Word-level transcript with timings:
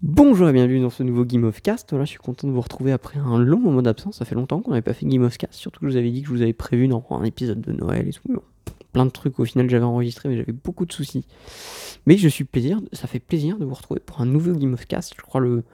Bonjour 0.00 0.48
et 0.48 0.52
bienvenue 0.52 0.80
dans 0.80 0.90
ce 0.90 1.02
nouveau 1.02 1.24
Game 1.24 1.42
of 1.42 1.60
Cast. 1.60 1.98
Je 1.98 2.04
suis 2.04 2.18
content 2.18 2.46
de 2.46 2.52
vous 2.52 2.60
retrouver 2.60 2.92
après 2.92 3.18
un 3.18 3.36
long 3.36 3.58
moment 3.58 3.82
d'absence. 3.82 4.18
Ça 4.18 4.24
fait 4.24 4.36
longtemps 4.36 4.60
qu'on 4.60 4.70
n'avait 4.70 4.80
pas 4.80 4.92
fait 4.92 5.06
Game 5.06 5.24
of 5.24 5.36
Cast. 5.36 5.54
Surtout 5.54 5.80
que 5.80 5.86
je 5.88 5.90
vous 5.90 5.96
avais 5.96 6.12
dit 6.12 6.22
que 6.22 6.28
je 6.28 6.32
vous 6.32 6.42
avais 6.42 6.52
prévu 6.52 6.86
dans 6.86 7.04
un 7.10 7.24
épisode 7.24 7.60
de 7.60 7.72
Noël 7.72 8.06
et 8.06 8.12
tout. 8.12 8.22
Plein 8.92 9.06
de 9.06 9.10
trucs 9.10 9.40
au 9.40 9.44
final 9.44 9.68
j'avais 9.68 9.84
enregistré, 9.84 10.28
mais 10.28 10.36
j'avais 10.36 10.52
beaucoup 10.52 10.86
de 10.86 10.92
soucis. 10.92 11.26
Mais 12.06 12.16
je 12.16 12.28
suis 12.28 12.44
plaisir, 12.44 12.80
ça 12.92 13.08
fait 13.08 13.18
plaisir 13.18 13.58
de 13.58 13.64
vous 13.64 13.74
retrouver 13.74 13.98
pour 13.98 14.20
un 14.20 14.26
nouveau 14.26 14.52
Game 14.52 14.72
of 14.72 14.86
Cast. 14.86 15.14
Je 15.16 15.22
crois 15.22 15.40
le, 15.40 15.64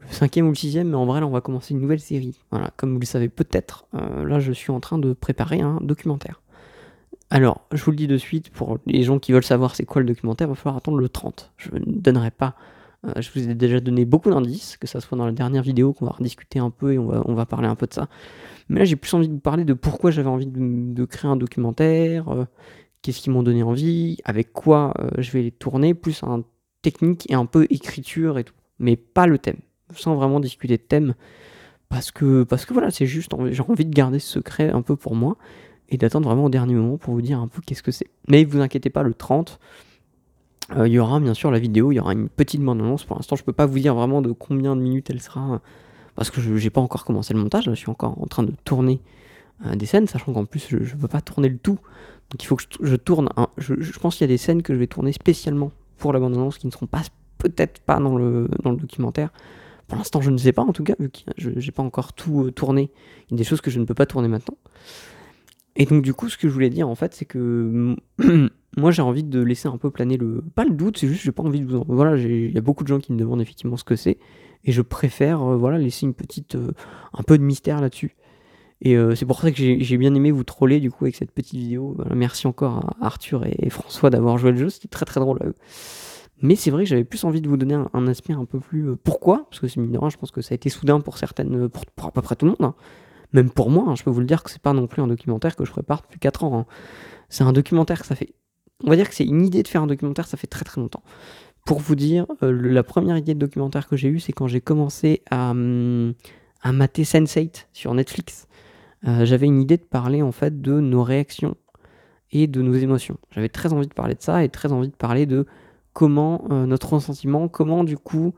le 0.00 0.08
cinquième 0.08 0.46
ou 0.46 0.50
le 0.50 0.56
sixième, 0.56 0.88
mais 0.88 0.96
en 0.96 1.06
vrai 1.06 1.20
là 1.20 1.28
on 1.28 1.30
va 1.30 1.40
commencer 1.40 1.72
une 1.72 1.80
nouvelle 1.80 2.00
série. 2.00 2.40
Voilà, 2.50 2.72
comme 2.76 2.94
vous 2.94 3.00
le 3.00 3.06
savez 3.06 3.28
peut-être, 3.28 3.86
euh, 3.94 4.24
là 4.24 4.40
je 4.40 4.50
suis 4.50 4.72
en 4.72 4.80
train 4.80 4.98
de 4.98 5.12
préparer 5.12 5.60
un 5.60 5.78
documentaire. 5.80 6.42
Alors, 7.32 7.64
je 7.70 7.84
vous 7.84 7.92
le 7.92 7.96
dis 7.96 8.08
de 8.08 8.16
suite, 8.16 8.50
pour 8.50 8.78
les 8.86 9.04
gens 9.04 9.20
qui 9.20 9.30
veulent 9.30 9.44
savoir 9.44 9.76
c'est 9.76 9.84
quoi 9.84 10.02
le 10.02 10.08
documentaire, 10.08 10.48
il 10.48 10.50
va 10.50 10.56
falloir 10.56 10.76
attendre 10.76 10.98
le 10.98 11.08
30. 11.08 11.52
Je 11.56 11.70
ne 11.76 11.84
donnerai 11.86 12.32
pas 12.32 12.56
euh, 13.06 13.20
je 13.20 13.30
vous 13.32 13.48
ai 13.48 13.54
déjà 13.54 13.80
donné 13.80 14.04
beaucoup 14.04 14.30
d'indices, 14.30 14.76
que 14.76 14.86
ça 14.86 15.00
soit 15.00 15.16
dans 15.16 15.26
la 15.26 15.32
dernière 15.32 15.62
vidéo 15.62 15.92
qu'on 15.92 16.04
va 16.04 16.12
rediscuter 16.12 16.58
un 16.58 16.70
peu 16.70 16.92
et 16.92 16.98
on 16.98 17.06
va, 17.06 17.22
on 17.24 17.34
va 17.34 17.46
parler 17.46 17.68
un 17.68 17.74
peu 17.74 17.86
de 17.86 17.94
ça. 17.94 18.08
Mais 18.68 18.80
là, 18.80 18.84
j'ai 18.84 18.96
plus 18.96 19.12
envie 19.14 19.28
de 19.28 19.32
vous 19.32 19.40
parler 19.40 19.64
de 19.64 19.72
pourquoi 19.72 20.10
j'avais 20.10 20.28
envie 20.28 20.46
de, 20.46 21.04
créer 21.04 21.30
un 21.30 21.36
documentaire, 21.36 22.28
euh, 22.28 22.44
qu'est-ce 23.02 23.20
qui 23.20 23.30
m'ont 23.30 23.42
donné 23.42 23.62
envie, 23.62 24.18
avec 24.24 24.52
quoi 24.52 24.94
euh, 25.00 25.10
je 25.18 25.30
vais 25.32 25.42
les 25.42 25.50
tourner, 25.50 25.94
plus 25.94 26.22
un 26.22 26.44
technique 26.82 27.30
et 27.30 27.34
un 27.34 27.46
peu 27.46 27.66
écriture 27.70 28.38
et 28.38 28.44
tout. 28.44 28.54
Mais 28.78 28.96
pas 28.96 29.26
le 29.26 29.38
thème, 29.38 29.58
sans 29.94 30.14
vraiment 30.14 30.40
discuter 30.40 30.76
de 30.76 30.82
thème. 30.82 31.14
Parce 31.88 32.12
que, 32.12 32.44
parce 32.44 32.66
que 32.66 32.72
voilà, 32.72 32.90
c'est 32.90 33.06
juste, 33.06 33.32
j'ai 33.50 33.62
envie 33.62 33.84
de 33.84 33.94
garder 33.94 34.20
ce 34.20 34.34
secret 34.34 34.70
un 34.70 34.82
peu 34.82 34.94
pour 34.94 35.16
moi 35.16 35.36
et 35.88 35.96
d'attendre 35.96 36.28
vraiment 36.28 36.44
au 36.44 36.50
dernier 36.50 36.74
moment 36.74 36.96
pour 36.96 37.14
vous 37.14 37.22
dire 37.22 37.40
un 37.40 37.48
peu 37.48 37.60
qu'est-ce 37.66 37.82
que 37.82 37.90
c'est. 37.90 38.06
Mais 38.28 38.44
vous 38.44 38.60
inquiétez 38.60 38.90
pas, 38.90 39.02
le 39.02 39.14
30, 39.14 39.58
euh, 40.76 40.86
il 40.86 40.92
y 40.92 40.98
aura 40.98 41.18
bien 41.20 41.34
sûr 41.34 41.50
la 41.50 41.58
vidéo, 41.58 41.92
il 41.92 41.96
y 41.96 42.00
aura 42.00 42.12
une 42.12 42.28
petite 42.28 42.60
bande-annonce. 42.60 43.04
Pour 43.04 43.16
l'instant, 43.16 43.36
je 43.36 43.44
peux 43.44 43.52
pas 43.52 43.66
vous 43.66 43.78
dire 43.78 43.94
vraiment 43.94 44.22
de 44.22 44.32
combien 44.32 44.76
de 44.76 44.80
minutes 44.80 45.10
elle 45.10 45.20
sera, 45.20 45.60
parce 46.14 46.30
que 46.30 46.40
je 46.40 46.52
n'ai 46.52 46.70
pas 46.70 46.80
encore 46.80 47.04
commencé 47.04 47.34
le 47.34 47.40
montage, 47.40 47.64
je 47.64 47.72
suis 47.72 47.90
encore 47.90 48.20
en 48.20 48.26
train 48.26 48.42
de 48.42 48.52
tourner 48.64 49.00
euh, 49.66 49.74
des 49.74 49.86
scènes, 49.86 50.06
sachant 50.06 50.32
qu'en 50.32 50.44
plus, 50.44 50.66
je 50.68 50.76
ne 50.76 51.00
peux 51.00 51.08
pas 51.08 51.20
tourner 51.20 51.48
le 51.48 51.58
tout. 51.58 51.78
Donc 52.30 52.42
il 52.42 52.46
faut 52.46 52.56
que 52.56 52.62
je, 52.80 52.96
tourne. 52.96 53.28
Je, 53.58 53.98
pense 53.98 54.16
qu'il 54.16 54.24
y 54.24 54.30
a 54.30 54.32
des 54.32 54.38
scènes 54.38 54.62
que 54.62 54.72
je 54.72 54.78
vais 54.78 54.86
tourner 54.86 55.12
spécialement 55.12 55.72
pour 55.98 56.12
la 56.12 56.20
bande-annonce 56.20 56.58
qui 56.58 56.66
ne 56.66 56.72
seront 56.72 56.86
pas 56.86 57.02
peut-être 57.38 57.80
pas 57.80 57.98
dans 57.98 58.16
le, 58.16 58.48
documentaire. 58.64 59.30
Pour 59.88 59.98
l'instant, 59.98 60.20
je 60.20 60.30
ne 60.30 60.38
sais 60.38 60.52
pas 60.52 60.62
en 60.62 60.72
tout 60.72 60.84
cas, 60.84 60.94
vu 61.00 61.10
que 61.10 61.18
je 61.36 61.50
n'ai 61.50 61.72
pas 61.72 61.82
encore 61.82 62.12
tout 62.12 62.44
euh, 62.44 62.52
tourné. 62.52 62.90
Il 63.28 63.32
y 63.32 63.34
a 63.34 63.38
des 63.38 63.44
choses 63.44 63.60
que 63.60 63.70
je 63.70 63.80
ne 63.80 63.84
peux 63.84 63.94
pas 63.94 64.06
tourner 64.06 64.28
maintenant. 64.28 64.56
Et 65.74 65.84
donc 65.86 66.02
du 66.02 66.14
coup, 66.14 66.28
ce 66.28 66.38
que 66.38 66.48
je 66.48 66.52
voulais 66.52 66.70
dire 66.70 66.88
en 66.88 66.94
fait, 66.94 67.14
c'est 67.14 67.24
que 67.24 67.96
moi 68.76 68.90
j'ai 68.90 69.02
envie 69.02 69.24
de 69.24 69.40
laisser 69.40 69.68
un 69.68 69.78
peu 69.78 69.90
planer 69.90 70.16
le 70.16 70.42
pas 70.54 70.64
le 70.64 70.70
doute 70.70 70.98
c'est 70.98 71.08
juste 71.08 71.22
j'ai 71.22 71.32
pas 71.32 71.42
envie 71.42 71.60
de 71.60 71.66
vous 71.66 71.76
en... 71.78 71.84
voilà 71.88 72.16
il 72.16 72.52
y 72.52 72.58
a 72.58 72.60
beaucoup 72.60 72.84
de 72.84 72.88
gens 72.88 73.00
qui 73.00 73.12
me 73.12 73.18
demandent 73.18 73.40
effectivement 73.40 73.76
ce 73.76 73.84
que 73.84 73.96
c'est. 73.96 74.18
Et 74.64 74.72
je 74.72 74.82
préfère 74.82 75.42
euh, 75.42 75.56
voilà 75.56 75.78
laisser 75.78 76.06
une 76.06 76.14
petite 76.14 76.54
euh, 76.54 76.72
un 77.14 77.22
peu 77.22 77.38
de 77.38 77.42
mystère 77.42 77.80
là-dessus. 77.80 78.16
Et 78.82 78.96
euh, 78.96 79.14
c'est 79.14 79.26
pour 79.26 79.40
ça 79.40 79.50
que 79.50 79.56
j'ai 79.58 79.96
bien 79.98 80.14
aimé 80.14 80.30
vous 80.30 80.44
troller 80.44 80.80
du 80.80 80.90
coup 80.90 81.04
avec 81.04 81.14
cette 81.14 81.32
petite 81.32 81.58
vidéo. 81.58 81.98
Merci 82.14 82.46
encore 82.46 82.78
à 82.78 83.06
Arthur 83.06 83.44
et, 83.44 83.68
François 83.68 84.08
d'avoir 84.08 84.38
joué 84.38 84.52
le 84.52 84.56
jeu 84.56 84.70
c'était 84.70 84.88
très 84.88 85.04
très 85.04 85.20
drôle 85.20 85.38
à 85.42 85.46
eux. 85.46 85.54
Mais 86.42 86.56
c'est 86.56 86.70
vrai 86.70 86.84
que 86.84 86.88
j'avais 86.88 87.04
plus 87.04 87.24
envie 87.24 87.42
de 87.42 87.48
vous 87.48 87.58
donner 87.58 87.74
un, 87.74 87.90
un 87.92 88.06
aspect 88.06 88.32
un 88.32 88.46
peu 88.46 88.58
plus 88.58 88.96
pourquoi? 88.96 89.44
Parce 89.50 89.60
que 89.60 89.68
c'est 89.68 89.78
mine 89.78 89.98
je 90.08 90.16
pense 90.16 90.30
que 90.30 90.40
ça 90.40 90.54
a 90.54 90.56
été 90.56 90.70
soudain 90.70 91.00
pour 91.00 91.18
certaines 91.18 91.68
pour, 91.68 91.84
pour 91.84 92.06
à 92.06 92.10
peu 92.10 92.22
près 92.22 92.36
tout 92.36 92.46
le 92.46 92.52
monde 92.52 92.62
hein. 92.62 92.74
même 93.34 93.50
pour 93.50 93.68
moi 93.68 93.84
hein, 93.86 93.96
je 93.96 94.02
peux 94.02 94.10
vous 94.10 94.20
le 94.20 94.26
dire 94.26 94.42
que 94.42 94.50
c'est 94.50 94.62
pas 94.62 94.72
non 94.72 94.86
plus 94.86 95.02
un 95.02 95.08
documentaire 95.08 95.56
que 95.56 95.66
je 95.66 95.72
prépare 95.72 96.00
depuis 96.00 96.18
4 96.18 96.44
ans 96.44 96.60
hein. 96.60 96.66
c'est 97.28 97.44
un 97.44 97.52
documentaire 97.52 98.00
que 98.00 98.06
ça 98.06 98.14
fait 98.14 98.32
on 98.84 98.90
va 98.90 98.96
dire 98.96 99.08
que 99.08 99.14
c'est 99.14 99.24
une 99.24 99.44
idée 99.44 99.62
de 99.62 99.68
faire 99.68 99.82
un 99.82 99.86
documentaire, 99.86 100.26
ça 100.26 100.36
fait 100.36 100.46
très 100.46 100.64
très 100.64 100.80
longtemps. 100.80 101.02
Pour 101.66 101.78
vous 101.78 101.94
dire, 101.94 102.26
euh, 102.42 102.50
la 102.50 102.82
première 102.82 103.16
idée 103.16 103.34
de 103.34 103.38
documentaire 103.38 103.86
que 103.86 103.96
j'ai 103.96 104.08
eue, 104.08 104.20
c'est 104.20 104.32
quand 104.32 104.46
j'ai 104.46 104.60
commencé 104.60 105.22
à, 105.30 105.50
hum, 105.50 106.14
à 106.62 106.72
mater 106.72 107.02
Sense8 107.02 107.66
sur 107.72 107.94
Netflix. 107.94 108.46
Euh, 109.06 109.24
j'avais 109.24 109.46
une 109.46 109.60
idée 109.60 109.76
de 109.76 109.82
parler 109.82 110.22
en 110.22 110.32
fait 110.32 110.60
de 110.60 110.80
nos 110.80 111.02
réactions 111.02 111.56
et 112.32 112.46
de 112.46 112.62
nos 112.62 112.74
émotions. 112.74 113.18
J'avais 113.30 113.48
très 113.48 113.72
envie 113.72 113.86
de 113.86 113.94
parler 113.94 114.14
de 114.14 114.22
ça 114.22 114.44
et 114.44 114.48
très 114.48 114.72
envie 114.72 114.88
de 114.88 114.96
parler 114.96 115.26
de 115.26 115.46
comment 115.92 116.44
euh, 116.50 116.66
notre 116.66 116.92
ressentiment, 116.94 117.48
comment 117.48 117.84
du 117.84 117.96
coup 117.96 118.34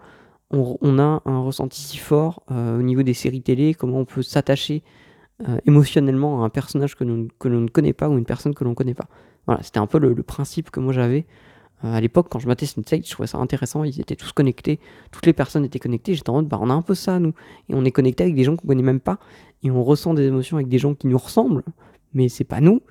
on, 0.55 0.99
a 0.99 1.23
un 1.25 1.41
ressenti 1.41 1.81
si 1.81 1.97
fort 1.97 2.43
au 2.51 2.83
niveau 2.83 3.03
des 3.03 3.15
séries 3.15 3.41
télé, 3.41 3.73
comment 3.73 4.01
on 4.01 4.05
peut 4.05 4.21
s'attacher 4.21 4.83
émotionnellement 5.65 6.43
à 6.43 6.45
un 6.45 6.51
personnage 6.51 6.95
que 6.95 7.05
l'on 7.05 7.29
que 7.39 7.49
ne 7.49 7.69
connaît 7.69 7.95
pas 7.95 8.11
ou 8.11 8.19
une 8.19 8.27
personne 8.27 8.55
que 8.55 8.63
l'on 8.63 8.71
ne 8.71 8.75
connaît 8.75 8.93
pas. 8.93 9.09
Voilà, 9.47 9.63
c'était 9.63 9.79
un 9.79 9.87
peu 9.87 9.99
le, 9.99 10.15
principe 10.23 10.71
que 10.71 10.81
moi 10.81 10.93
j'avais. 10.93 11.27
Euh, 11.85 11.93
à 11.95 12.01
l'époque 12.01 12.29
quand 12.31 12.39
je 12.39 12.47
matais 12.47 12.67
Sense8, 12.67 13.07
je 13.07 13.11
trouvais 13.11 13.27
ça 13.27 13.39
intéressant, 13.39 13.85
ils 13.85 14.01
étaient 14.01 14.17
tous 14.17 14.33
connectés, 14.33 14.79
toutes 15.11 15.27
les 15.27 15.33
personnes 15.33 15.65
étaient 15.65 15.81
connectées, 15.81 16.15
j'étais 16.15 16.31
en 16.31 16.35
mode 16.35 16.49
bah 16.49 16.59
on 16.61 16.71
a 16.71 16.75
un 16.75 16.83
peu 16.83 16.95
ça 16.95 17.19
nous, 17.19 17.35
et 17.69 17.75
on 17.75 17.85
est 17.85 17.91
connecté 17.91 18.23
avec 18.23 18.37
des 18.37 18.45
gens 18.45 18.55
qu'on 18.57 18.69
connaît 18.69 18.83
même 18.83 19.01
pas, 19.01 19.19
et 19.63 19.71
on 19.71 19.83
ressent 19.83 20.15
des 20.15 20.25
émotions 20.25 20.57
avec 20.57 20.69
des 20.69 20.79
gens 20.79 20.95
qui 20.95 21.09
nous 21.09 21.19
ressemblent, 21.19 21.65
mais 22.15 22.29
c'est 22.29 22.45
pas 22.45 22.61
nous, 22.61 22.83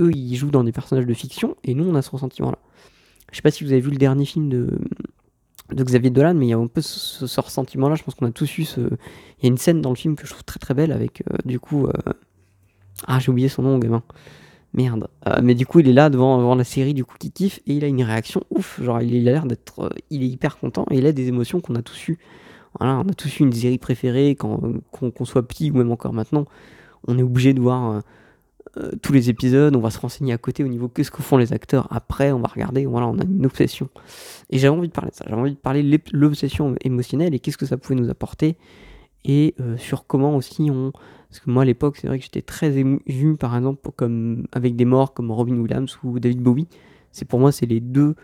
eux 0.00 0.10
ils 0.12 0.34
jouent 0.34 0.50
dans 0.50 0.64
des 0.64 0.72
personnages 0.72 1.06
de 1.06 1.14
fiction, 1.14 1.56
et 1.62 1.74
nous 1.74 1.84
on 1.84 1.94
a 1.94 2.02
ce 2.02 2.10
ressentiment 2.10 2.50
là. 2.50 2.58
Je 3.30 3.36
sais 3.36 3.42
pas 3.42 3.50
si 3.50 3.64
vous 3.64 3.72
avez 3.72 3.80
vu 3.80 3.90
le 3.90 3.96
dernier 3.96 4.26
film 4.26 4.48
de, 4.50 4.78
Xavier 5.72 6.10
Dolan, 6.10 6.34
mais 6.34 6.46
il 6.46 6.50
y 6.50 6.52
a 6.52 6.58
un 6.58 6.66
peu 6.66 6.82
ce, 6.82 7.26
ce 7.26 7.40
ressentiment 7.40 7.88
là, 7.88 7.94
je 7.94 8.02
pense 8.02 8.14
qu'on 8.14 8.26
a 8.26 8.30
tous 8.30 8.58
eu 8.58 8.64
ce... 8.64 8.80
Il 8.80 9.44
y 9.44 9.46
a 9.46 9.48
une 9.48 9.56
scène 9.56 9.80
dans 9.80 9.88
le 9.88 9.96
film 9.96 10.16
que 10.16 10.26
je 10.26 10.32
trouve 10.32 10.44
très 10.44 10.58
très 10.58 10.74
belle 10.74 10.92
avec 10.92 11.22
euh, 11.22 11.38
du 11.46 11.58
coup... 11.58 11.86
Euh... 11.86 11.92
Ah 13.06 13.18
j'ai 13.18 13.30
oublié 13.30 13.48
son 13.48 13.62
nom 13.62 13.78
gamin. 13.78 14.02
Merde. 14.74 15.08
Euh, 15.28 15.40
mais 15.42 15.54
du 15.54 15.66
coup, 15.66 15.80
il 15.80 15.88
est 15.88 15.92
là 15.92 16.08
devant, 16.08 16.38
devant, 16.38 16.54
la 16.54 16.64
série, 16.64 16.94
du 16.94 17.04
coup, 17.04 17.16
qui 17.18 17.30
kiffe, 17.30 17.60
et 17.66 17.74
il 17.74 17.84
a 17.84 17.88
une 17.88 18.02
réaction 18.02 18.42
ouf. 18.50 18.82
Genre, 18.82 19.02
il, 19.02 19.28
a 19.28 19.32
l'air 19.32 19.46
d'être. 19.46 19.80
Euh, 19.80 19.90
il 20.10 20.22
est 20.22 20.28
hyper 20.28 20.58
content, 20.58 20.86
et 20.90 20.98
il 20.98 21.06
a 21.06 21.12
des 21.12 21.28
émotions 21.28 21.60
qu'on 21.60 21.74
a 21.74 21.82
tous 21.82 22.08
eu. 22.08 22.18
Voilà, 22.78 23.02
on 23.04 23.08
a 23.08 23.14
tous 23.14 23.40
eu 23.40 23.42
une 23.42 23.52
série 23.52 23.78
préférée, 23.78 24.30
quand 24.30 24.60
qu'on 24.90 25.10
qu 25.10 25.26
soit 25.26 25.46
petit 25.46 25.70
ou 25.70 25.76
même 25.76 25.90
encore 25.90 26.14
maintenant. 26.14 26.46
On 27.06 27.18
est 27.18 27.22
obligé 27.22 27.52
de 27.52 27.60
voir 27.60 28.02
euh, 28.78 28.90
tous 29.02 29.12
les 29.12 29.28
épisodes, 29.28 29.76
on 29.76 29.80
va 29.80 29.90
se 29.90 29.98
renseigner 29.98 30.32
à 30.32 30.38
côté 30.38 30.64
au 30.64 30.68
niveau 30.68 30.88
qu'est-ce 30.88 31.10
que 31.10 31.20
font 31.20 31.36
les 31.36 31.52
acteurs. 31.52 31.86
Après, 31.90 32.32
on 32.32 32.38
va 32.38 32.48
regarder, 32.48 32.86
voilà, 32.86 33.08
on 33.08 33.18
a 33.18 33.24
une 33.24 33.44
obsession. 33.44 33.90
Et 34.48 34.58
j'avais 34.58 34.74
envie 34.74 34.88
de 34.88 34.92
parler 34.92 35.10
de 35.10 35.16
ça. 35.16 35.26
J'avais 35.28 35.40
envie 35.40 35.52
de 35.52 35.58
parler 35.58 35.82
de 35.82 36.00
l'obsession 36.12 36.74
émotionnelle 36.82 37.34
et 37.34 37.40
qu'est-ce 37.40 37.58
que 37.58 37.66
ça 37.66 37.76
pouvait 37.76 38.00
nous 38.00 38.08
apporter, 38.08 38.56
et 39.24 39.54
sur 39.76 40.06
comment 40.06 40.34
aussi 40.34 40.70
on 40.70 40.92
parce 41.32 41.40
que 41.40 41.50
moi 41.50 41.62
à 41.62 41.64
l'époque, 41.64 41.96
c'est 41.96 42.08
vrai 42.08 42.18
que 42.18 42.24
j'étais 42.24 42.42
très 42.42 42.76
ému 42.76 43.00
par 43.40 43.56
exemple 43.56 43.90
comme 43.96 44.46
avec 44.52 44.76
des 44.76 44.84
morts 44.84 45.14
comme 45.14 45.30
Robin 45.30 45.56
Williams 45.56 45.98
ou 46.04 46.20
David 46.20 46.42
Bowie. 46.42 46.68
C'est 47.10 47.24
pour 47.24 47.40
moi 47.40 47.50
c'est 47.52 47.64
les 47.64 47.80
deux 47.80 48.16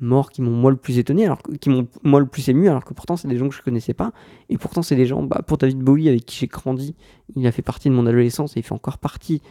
morts 0.00 0.30
qui 0.30 0.40
m'ont 0.40 0.50
moi 0.50 0.70
le 0.70 0.78
plus 0.78 0.96
étonné, 0.96 1.26
alors 1.26 1.42
qui 1.60 1.68
m'ont 1.68 1.86
moi 2.04 2.20
le 2.20 2.26
plus 2.26 2.48
ému, 2.48 2.70
alors 2.70 2.82
que 2.86 2.94
pourtant 2.94 3.18
c'est 3.18 3.28
des 3.28 3.36
gens 3.36 3.50
que 3.50 3.54
je 3.54 3.60
connaissais 3.60 3.92
pas. 3.92 4.12
Et 4.48 4.56
pourtant 4.56 4.80
c'est 4.80 4.96
des 4.96 5.04
gens, 5.04 5.22
bah, 5.22 5.42
pour 5.46 5.58
David 5.58 5.80
Bowie 5.80 6.08
avec 6.08 6.24
qui 6.24 6.38
j'ai 6.38 6.46
grandi, 6.46 6.94
il 7.36 7.46
a 7.46 7.52
fait 7.52 7.60
partie 7.60 7.90
de 7.90 7.94
mon 7.94 8.06
adolescence 8.06 8.56
et 8.56 8.60
il 8.60 8.62
fait 8.62 8.72
encore 8.72 8.96
partie 8.96 9.42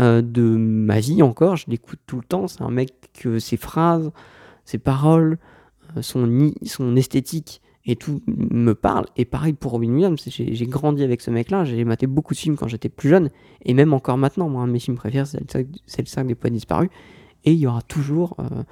euh, 0.00 0.22
de 0.22 0.40
ma 0.40 1.00
vie 1.00 1.24
encore. 1.24 1.56
Je 1.56 1.64
l'écoute 1.66 1.98
tout 2.06 2.18
le 2.18 2.24
temps. 2.24 2.46
C'est 2.46 2.62
un 2.62 2.70
mec 2.70 2.94
que 3.14 3.40
ses 3.40 3.56
phrases, 3.56 4.12
ses 4.64 4.78
paroles, 4.78 5.38
euh, 5.96 6.02
son, 6.02 6.52
son 6.66 6.94
esthétique 6.94 7.62
et 7.86 7.96
tout 7.96 8.20
me 8.26 8.74
parle. 8.74 9.06
Et 9.16 9.24
pareil 9.24 9.52
pour 9.54 9.72
Robin 9.72 9.90
Williams, 9.90 10.22
j'ai 10.26 10.66
grandi 10.66 11.02
avec 11.02 11.20
ce 11.20 11.30
mec-là, 11.30 11.64
j'ai 11.64 11.84
maté 11.84 12.06
beaucoup 12.06 12.34
de 12.34 12.38
films 12.38 12.56
quand 12.56 12.68
j'étais 12.68 12.88
plus 12.88 13.08
jeune, 13.08 13.30
et 13.64 13.74
même 13.74 13.92
encore 13.92 14.18
maintenant, 14.18 14.48
moi, 14.48 14.66
mes 14.66 14.78
films 14.78 14.96
préférés, 14.96 15.24
c'est 15.26 15.54
le, 15.54 15.62
le 15.62 16.06
cercle 16.06 16.28
des 16.28 16.34
poids 16.34 16.50
disparus, 16.50 16.90
et 17.44 17.52
il 17.52 17.58
y 17.58 17.66
aura 17.66 17.82
toujours, 17.82 18.36
euh, 18.38 18.62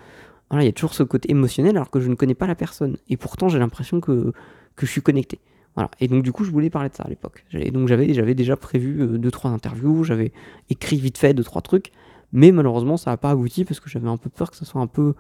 voilà, 0.51 0.63
il 0.65 0.67
y 0.67 0.69
a 0.69 0.73
toujours 0.73 0.95
ce 0.95 1.03
côté 1.03 1.31
émotionnel 1.31 1.77
alors 1.77 1.91
que 1.91 2.01
je 2.01 2.09
ne 2.09 2.15
connais 2.15 2.35
pas 2.35 2.47
la 2.47 2.55
personne, 2.55 2.97
et 3.09 3.17
pourtant 3.17 3.49
j'ai 3.49 3.59
l'impression 3.59 4.01
que, 4.01 4.33
que 4.77 4.87
je 4.87 4.91
suis 4.91 5.03
connecté. 5.03 5.41
Voilà. 5.75 5.91
Et 6.01 6.09
donc 6.09 6.25
du 6.25 6.33
coup, 6.33 6.43
je 6.43 6.51
voulais 6.51 6.71
parler 6.71 6.89
de 6.89 6.95
ça 6.97 7.05
à 7.05 7.09
l'époque. 7.09 7.45
Donc 7.73 7.87
j'avais 7.87 8.35
déjà 8.35 8.57
prévu 8.57 9.01
euh, 9.01 9.17
deux 9.17 9.31
trois 9.31 9.51
interviews, 9.53 10.03
j'avais 10.03 10.33
écrit 10.71 10.97
vite 10.97 11.19
fait 11.19 11.35
deux 11.35 11.45
trois 11.45 11.63
trucs, 11.63 11.93
mais 12.33 12.51
malheureusement 12.51 12.97
ça 12.97 13.13
n'a 13.13 13.17
pas 13.17 13.31
abouti 13.31 13.65
parce 13.65 13.79
que 13.79 13.89
j'avais 13.89 14.09
un 14.09 14.17
peu 14.17 14.29
peur 14.29 14.51
que 14.51 14.57
ça 14.57 14.65
soit 14.65 14.81
un 14.81 14.89
peu, 14.89 15.15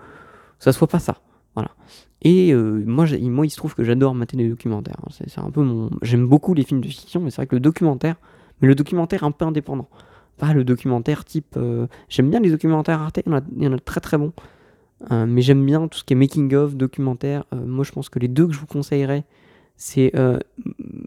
ça 0.58 0.72
soit 0.72 0.88
pas 0.88 0.98
ça. 0.98 1.22
Voilà. 1.54 1.70
Et 2.22 2.52
euh, 2.52 2.82
moi, 2.84 3.06
il 3.06 3.50
se 3.50 3.56
trouve 3.56 3.74
que 3.74 3.84
j'adore 3.84 4.14
mater 4.14 4.36
des 4.36 4.48
documentaires. 4.48 4.96
C'est 5.10 5.38
un 5.38 5.50
peu 5.50 5.62
mon. 5.62 5.90
J'aime 6.02 6.26
beaucoup 6.26 6.54
les 6.54 6.64
films 6.64 6.80
de 6.80 6.88
fiction, 6.88 7.20
mais 7.20 7.30
c'est 7.30 7.36
vrai 7.36 7.46
que 7.46 7.54
le 7.54 7.60
documentaire, 7.60 8.16
mais 8.60 8.68
le 8.68 8.74
documentaire 8.74 9.22
un 9.24 9.30
peu 9.30 9.44
indépendant. 9.44 9.88
Pas 10.36 10.52
le 10.52 10.64
documentaire 10.64 11.24
type. 11.24 11.54
Euh... 11.56 11.86
J'aime 12.08 12.30
bien 12.30 12.40
les 12.40 12.50
documentaires 12.50 13.00
Arte, 13.00 13.20
il 13.24 13.62
y 13.62 13.68
en 13.68 13.72
a, 13.72 13.78
très 13.78 14.00
très 14.00 14.18
bons. 14.18 14.32
Euh, 15.12 15.26
mais 15.26 15.42
j'aime 15.42 15.64
bien 15.64 15.86
tout 15.86 15.98
ce 15.98 16.04
qui 16.04 16.14
est 16.14 16.16
making 16.16 16.52
of, 16.54 16.74
documentaire. 16.74 17.44
Moi, 17.52 17.84
je 17.84 17.92
pense 17.92 18.08
que 18.08 18.18
les 18.18 18.28
deux 18.28 18.48
que 18.48 18.52
je 18.52 18.58
vous 18.58 18.66
conseillerais, 18.66 19.24
c'est 19.76 20.12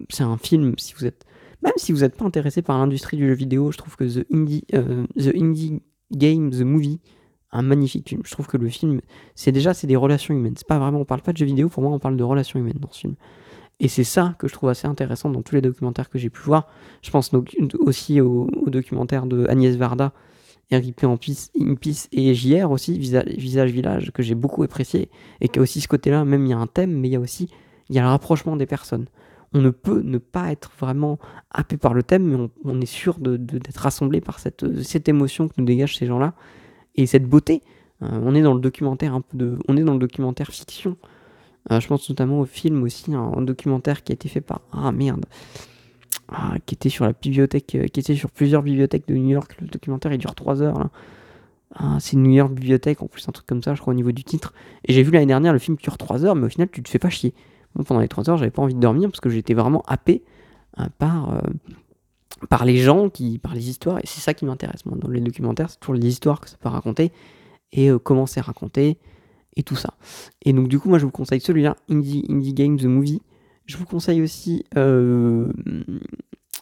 c'est 0.10 0.24
un 0.24 0.38
film. 0.38 0.76
Si 0.78 0.94
vous 0.98 1.06
êtes, 1.06 1.26
même 1.62 1.74
si 1.76 1.92
vous 1.92 2.00
n'êtes 2.00 2.16
pas 2.16 2.26
intéressé 2.26 2.62
par 2.62 2.78
l'industrie 2.78 3.18
du 3.18 3.28
jeu 3.28 3.34
vidéo, 3.34 3.72
je 3.72 3.78
trouve 3.78 3.98
que 3.98 4.06
The 4.06 4.26
Indie, 4.34 4.64
The 4.70 5.36
Indie 5.36 5.82
Game, 6.14 6.52
The 6.52 6.62
Movie, 6.62 7.02
un 7.52 7.62
magnifique 7.62 8.10
film. 8.10 8.22
Je 8.26 8.32
trouve 8.32 8.48
que 8.48 8.58
le 8.58 8.70
film, 8.70 9.02
c'est 9.36 9.52
déjà 9.52 9.74
c'est 9.74 9.88
des 9.88 9.96
relations 9.96 10.34
humaines. 10.34 10.54
C'est 10.58 10.68
pas 10.68 10.80
vraiment, 10.80 11.00
on 11.00 11.06
parle 11.06 11.22
pas 11.22 11.34
de 11.34 11.38
jeux 11.38 11.46
vidéo, 11.46 11.70
pour 11.70 11.84
moi 11.84 11.92
on 11.92 12.00
parle 12.00 12.18
de 12.18 12.24
relations 12.24 12.60
humaines 12.60 12.80
dans 12.80 12.92
ce 12.92 13.02
film. 13.02 13.16
Et 13.80 13.88
c'est 13.88 14.04
ça 14.04 14.36
que 14.38 14.48
je 14.48 14.54
trouve 14.54 14.70
assez 14.70 14.88
intéressant 14.88 15.30
dans 15.30 15.42
tous 15.42 15.56
les 15.56 15.62
documentaires 15.62 16.10
que 16.10 16.20
j'ai 16.20 16.30
pu 16.30 16.42
voir. 16.42 16.68
Je 17.02 17.10
pense 17.10 17.32
aussi 17.80 18.22
au, 18.22 18.48
au 18.64 18.70
documentaire 18.70 19.26
de 19.26 19.48
Agnès 19.48 19.76
Varda, 19.76 20.14
RIP 20.72 21.04
en 21.04 21.18
Peace, 21.18 21.50
in 21.60 21.76
Peace 21.76 22.08
et 22.12 22.34
JR 22.34 22.70
aussi, 22.72 22.98
Visage 22.98 23.72
Village, 23.72 24.12
que 24.12 24.24
j'ai 24.24 24.36
beaucoup 24.36 24.64
apprécié, 24.64 25.10
et 25.42 25.50
qui 25.50 25.60
a 25.60 25.62
aussi 25.62 25.82
ce 25.82 25.88
côté-là, 25.88 26.24
même 26.26 26.46
il 26.46 26.50
y 26.50 26.54
a 26.54 26.58
un 26.58 26.68
thème, 26.68 26.92
mais 26.92 27.08
il 27.10 27.12
y 27.12 27.16
a 27.16 27.20
aussi 27.20 27.50
il 27.90 27.96
y 27.96 28.00
a 28.00 28.04
le 28.04 28.08
rapprochement 28.08 28.56
des 28.56 28.66
personnes. 28.66 29.06
On 29.54 29.60
ne 29.60 29.70
peut 29.70 30.02
ne 30.02 30.18
pas 30.18 30.52
être 30.52 30.72
vraiment 30.80 31.20
happé 31.52 31.76
par 31.76 31.94
le 31.94 32.04
thème, 32.04 32.24
mais 32.24 32.50
on, 32.64 32.80
est 32.80 32.86
sûr 32.86 33.18
d'être 33.20 33.78
rassemblé 33.78 34.22
par 34.22 34.40
cette, 34.40 34.82
cette 34.82 35.10
émotion 35.10 35.50
que 35.50 35.56
nous 35.58 35.66
dégagent 35.66 35.98
ces 35.98 36.06
gens-là 36.06 36.34
et 36.96 37.06
cette 37.06 37.26
beauté. 37.26 37.62
Euh, 38.04 38.20
on 38.24 38.34
est 38.36 38.42
dans 38.42 38.54
le 38.54 38.60
documentaire 38.60 39.14
un 39.14 39.22
peu 39.22 39.38
de, 39.38 39.60
on 39.68 39.78
est 39.78 39.84
dans 39.84 39.94
le 39.94 40.00
documentaire 40.00 40.48
fiction. 40.48 40.98
Euh, 41.72 41.80
je 41.80 41.88
pense 41.88 42.10
notamment 42.10 42.40
au 42.40 42.46
film 42.46 42.82
aussi, 42.84 43.14
un, 43.14 43.42
documentaire 43.42 44.04
qui 44.04 44.12
a 44.12 44.16
été 44.16 44.28
fait 44.30 44.42
par 44.42 44.62
ah 44.72 44.92
merde, 44.92 45.26
ah, 46.30 46.56
qui 46.66 46.74
était 46.74 46.90
sur 46.90 47.06
la 47.06 47.14
bibliothèque, 47.14 47.76
euh, 47.76 47.88
qui 47.88 48.00
était 48.00 48.16
sur 48.16 48.32
plusieurs 48.32 48.64
bibliothèques 48.64 49.08
de 49.08 49.16
New 49.16 49.30
York. 49.30 49.56
Le 49.62 49.68
documentaire 49.68 50.12
il 50.12 50.18
dure 50.18 50.36
3 50.36 50.62
heures 50.64 50.80
là. 50.80 50.90
Ah, 51.76 51.98
c'est 52.02 52.18
New 52.18 52.32
York 52.32 52.52
Bibliothèque, 52.52 53.02
en 53.02 53.08
plus 53.08 53.30
un 53.30 53.32
truc 53.32 53.48
comme 53.48 53.64
ça, 53.64 53.76
je 53.76 53.80
crois 53.80 53.94
au 53.94 53.96
niveau 53.96 54.12
du 54.12 54.26
titre. 54.26 54.54
Et 54.86 54.92
j'ai 54.92 55.04
vu 55.04 55.12
l'année 55.12 55.28
dernière 55.28 55.54
le 55.54 55.60
film 55.60 55.78
dure 55.78 55.98
3 55.98 56.26
heures, 56.26 56.36
mais 56.36 56.48
au 56.48 56.50
final 56.50 56.68
tu 56.70 56.84
te 56.84 56.90
fais 56.90 57.00
pas 57.00 57.10
chier. 57.10 57.34
pendant 57.86 58.02
les 58.02 58.10
3 58.10 58.30
heures, 58.30 58.38
j'avais 58.38 58.52
pas 58.52 58.62
envie 58.62 58.74
de 58.74 58.80
dormir 58.80 59.10
parce 59.10 59.22
que 59.22 59.30
j'étais 59.30 59.54
vraiment 59.54 59.84
happé 59.88 60.22
par 60.98 61.42
par 62.52 62.66
les 62.66 62.76
gens, 62.76 63.10
qui, 63.10 63.38
par 63.38 63.56
les 63.56 63.70
histoires, 63.70 64.00
et 64.00 64.02
c'est 64.04 64.20
ça 64.20 64.34
qui 64.34 64.44
m'intéresse. 64.44 64.86
Moi, 64.86 64.98
dans 65.00 65.08
les 65.08 65.22
documentaires, 65.22 65.70
c'est 65.70 65.80
toujours 65.80 65.96
les 65.96 66.06
histoires 66.06 66.42
que 66.42 66.50
ça 66.50 66.58
peut 66.60 66.68
raconter, 66.68 67.14
et 67.72 67.90
euh, 67.90 67.98
comment 67.98 68.26
c'est 68.26 68.42
raconté, 68.42 68.98
et 69.56 69.64
tout 69.64 69.78
ça. 69.78 69.94
Et 70.42 70.52
donc, 70.52 70.68
du 70.68 70.78
coup, 70.78 70.90
moi, 70.90 71.00
je 71.00 71.06
vous 71.06 71.12
conseille 71.12 71.40
celui-là, 71.40 71.78
Indie, 71.90 72.26
Indie 72.28 72.54
Game 72.54 72.78
The 72.78 72.84
Movie. 72.84 73.22
Je 73.68 73.78
vous 73.78 73.86
conseille 73.86 74.22
aussi. 74.22 74.66
Euh... 74.76 75.50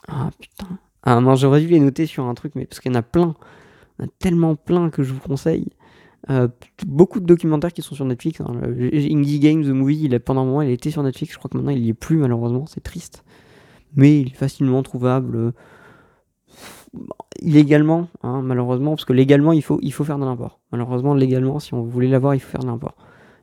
Ah 0.06 0.30
putain. 0.38 0.78
Ah 1.02 1.20
non, 1.20 1.34
j'aurais 1.34 1.60
dû 1.60 1.66
les 1.66 1.80
noter 1.80 2.06
sur 2.06 2.24
un 2.24 2.34
truc, 2.34 2.52
mais 2.54 2.66
parce 2.66 2.78
qu'il 2.78 2.92
y 2.92 2.94
en 2.94 2.98
a 2.98 3.02
plein. 3.02 3.34
Il 3.98 4.02
y 4.02 4.04
en 4.04 4.06
a 4.06 4.10
tellement 4.20 4.54
plein 4.54 4.90
que 4.90 5.02
je 5.02 5.12
vous 5.12 5.18
conseille. 5.18 5.70
Euh, 6.28 6.46
beaucoup 6.86 7.18
de 7.18 7.26
documentaires 7.26 7.72
qui 7.72 7.82
sont 7.82 7.96
sur 7.96 8.04
Netflix. 8.04 8.40
Hein. 8.40 8.60
Indie 8.62 9.40
Game 9.40 9.64
The 9.64 9.70
Movie, 9.70 10.04
il 10.04 10.20
pendant 10.20 10.42
un 10.42 10.44
moment, 10.44 10.62
il 10.62 10.70
était 10.70 10.92
sur 10.92 11.02
Netflix. 11.02 11.32
Je 11.32 11.38
crois 11.38 11.48
que 11.48 11.56
maintenant, 11.56 11.72
il 11.72 11.82
n'y 11.82 11.88
est 11.88 11.94
plus, 11.94 12.16
malheureusement. 12.16 12.66
C'est 12.66 12.82
triste 12.82 13.24
mais 13.96 14.20
il 14.20 14.28
est 14.28 14.36
facilement 14.36 14.82
trouvable 14.82 15.52
illégalement, 17.40 18.08
hein, 18.22 18.42
malheureusement, 18.42 18.90
parce 18.92 19.04
que 19.04 19.12
légalement, 19.12 19.52
il 19.52 19.62
faut, 19.62 19.78
il 19.82 19.92
faut 19.92 20.04
faire 20.04 20.18
de 20.18 20.24
l'import. 20.24 20.60
Malheureusement, 20.72 21.14
légalement, 21.14 21.58
si 21.58 21.74
on 21.74 21.82
voulait 21.82 22.08
l'avoir, 22.08 22.34
il 22.34 22.40
faut 22.40 22.50
faire 22.50 22.60
de 22.60 22.66
l'import. 22.66 22.96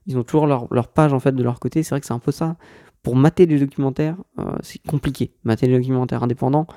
Ils 0.05 0.17
ont 0.17 0.23
toujours 0.23 0.47
leur, 0.47 0.67
leur, 0.73 0.87
page 0.87 1.13
en 1.13 1.19
fait 1.19 1.33
de 1.33 1.43
leur 1.43 1.59
côté. 1.59 1.83
C'est 1.83 1.89
vrai 1.89 1.99
que 1.99 2.05
c'est 2.05 2.13
un 2.13 2.19
peu 2.19 2.31
ça. 2.31 2.55
Pour 3.03 3.15
mater 3.15 3.45
des 3.45 3.59
documentaires, 3.59 4.17
euh, 4.39 4.55
c'est 4.61 4.85
compliqué. 4.85 5.31
Mater 5.43 5.67
des 5.67 5.77
documentaires 5.77 6.23
indépendants, 6.23 6.67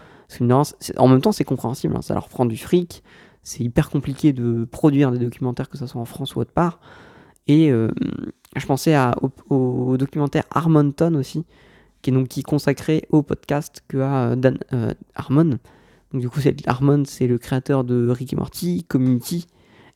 en 0.96 1.08
même 1.08 1.20
temps, 1.20 1.32
c'est 1.32 1.44
compréhensible. 1.44 1.96
Hein. 1.96 2.02
ça 2.02 2.14
leur 2.14 2.28
prend 2.28 2.46
du 2.46 2.56
fric. 2.56 3.02
C'est 3.42 3.64
hyper 3.64 3.90
compliqué 3.90 4.32
de 4.32 4.64
produire 4.64 5.10
des 5.12 5.18
documentaires, 5.18 5.68
que 5.68 5.78
ce 5.78 5.86
soit 5.86 6.00
en 6.00 6.04
France 6.04 6.36
ou 6.36 6.40
autre 6.40 6.52
part. 6.52 6.78
Et 7.46 7.70
euh, 7.72 7.90
je 8.54 8.66
pensais 8.66 8.94
à, 8.94 9.14
au, 9.22 9.30
au, 9.54 9.96
documentaire 9.96 10.44
Harmonton 10.50 11.16
aussi, 11.16 11.46
qui 12.02 12.10
est 12.10 12.12
donc 12.12 12.28
qui 12.28 12.42
consacré 12.42 13.06
au 13.10 13.22
podcast 13.22 13.82
que 13.88 13.98
a 13.98 14.30
euh, 14.30 14.36
Dan 14.36 14.58
Harmon. 15.14 15.58
Donc 16.12 16.22
du 16.22 16.28
coup, 16.28 16.40
c'est 16.40 16.56
c'est 17.04 17.26
le 17.26 17.38
créateur 17.38 17.84
de 17.84 18.08
Rick 18.08 18.32
et 18.32 18.36
Morty, 18.36 18.84
Community, 18.84 19.46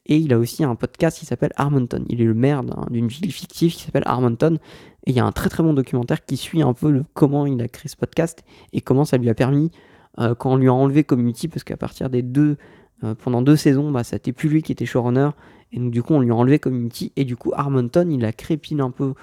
et 0.07 0.17
il 0.17 0.33
a 0.33 0.39
aussi 0.39 0.65
un 0.65 0.75
podcast 0.75 1.19
qui 1.19 1.27
s'appelle 1.27 1.53
Harmonton. 1.57 2.05
Il 2.09 2.21
est 2.21 2.25
le 2.25 2.35
maire 2.35 2.63
d'une 2.91 3.09
ville 3.09 3.33
fictive 3.33 3.73
qui 3.73 3.83
s'appelle 3.83 4.05
Harmonton, 4.07 4.59
et 5.07 5.11
il 5.11 5.17
y 5.17 5.21
a 5.21 5.25
un 5.25 5.33
très 5.33 5.49
très 5.49 5.63
bon 5.63 5.73
documentaire 5.73 6.25
qui 6.25 6.37
suit 6.37 6.63
un 6.63 6.73
peu 6.73 6.91
le, 6.91 7.05
comment 7.15 7.47
il 7.47 7.61
a 7.63 7.69
créé 7.69 7.89
ce 7.89 7.97
podcast 7.97 8.45
et 8.73 8.81
comment 8.81 9.05
ça 9.05 9.17
lui 9.17 9.29
a 9.29 9.35
permis 9.35 9.71
euh, 10.21 10.35
quand 10.35 10.53
on 10.53 10.57
lui 10.57 10.69
a 10.69 10.73
enlevé 10.73 11.05
Community, 11.05 11.49
parce 11.49 11.65
qu'à 11.65 11.77
partir 11.77 12.11
des 12.11 12.23
deux 12.23 12.57
pendant 13.23 13.43
deux 13.43 13.57
saisons, 13.57 13.91
bah, 13.91 14.03
c'était 14.03 14.33
plus 14.33 14.49
lui 14.49 14.63
qui 14.63 14.73
était 14.73 14.87
showrunner, 14.87 15.31
et 15.73 15.79
donc 15.79 15.91
du 15.91 16.03
coup 16.03 16.15
on 16.15 16.21
lui 16.21 16.31
a 16.31 16.35
enlevé 16.35 16.59
Community, 16.59 17.13
et 17.17 17.25
du 17.25 17.37
coup 17.37 17.53
Harmonton 17.55 18.11
il 18.11 18.25
a 18.25 18.33
créé 18.33 18.57
pile 18.57 18.81
un 18.81 18.91
peu 18.91 19.15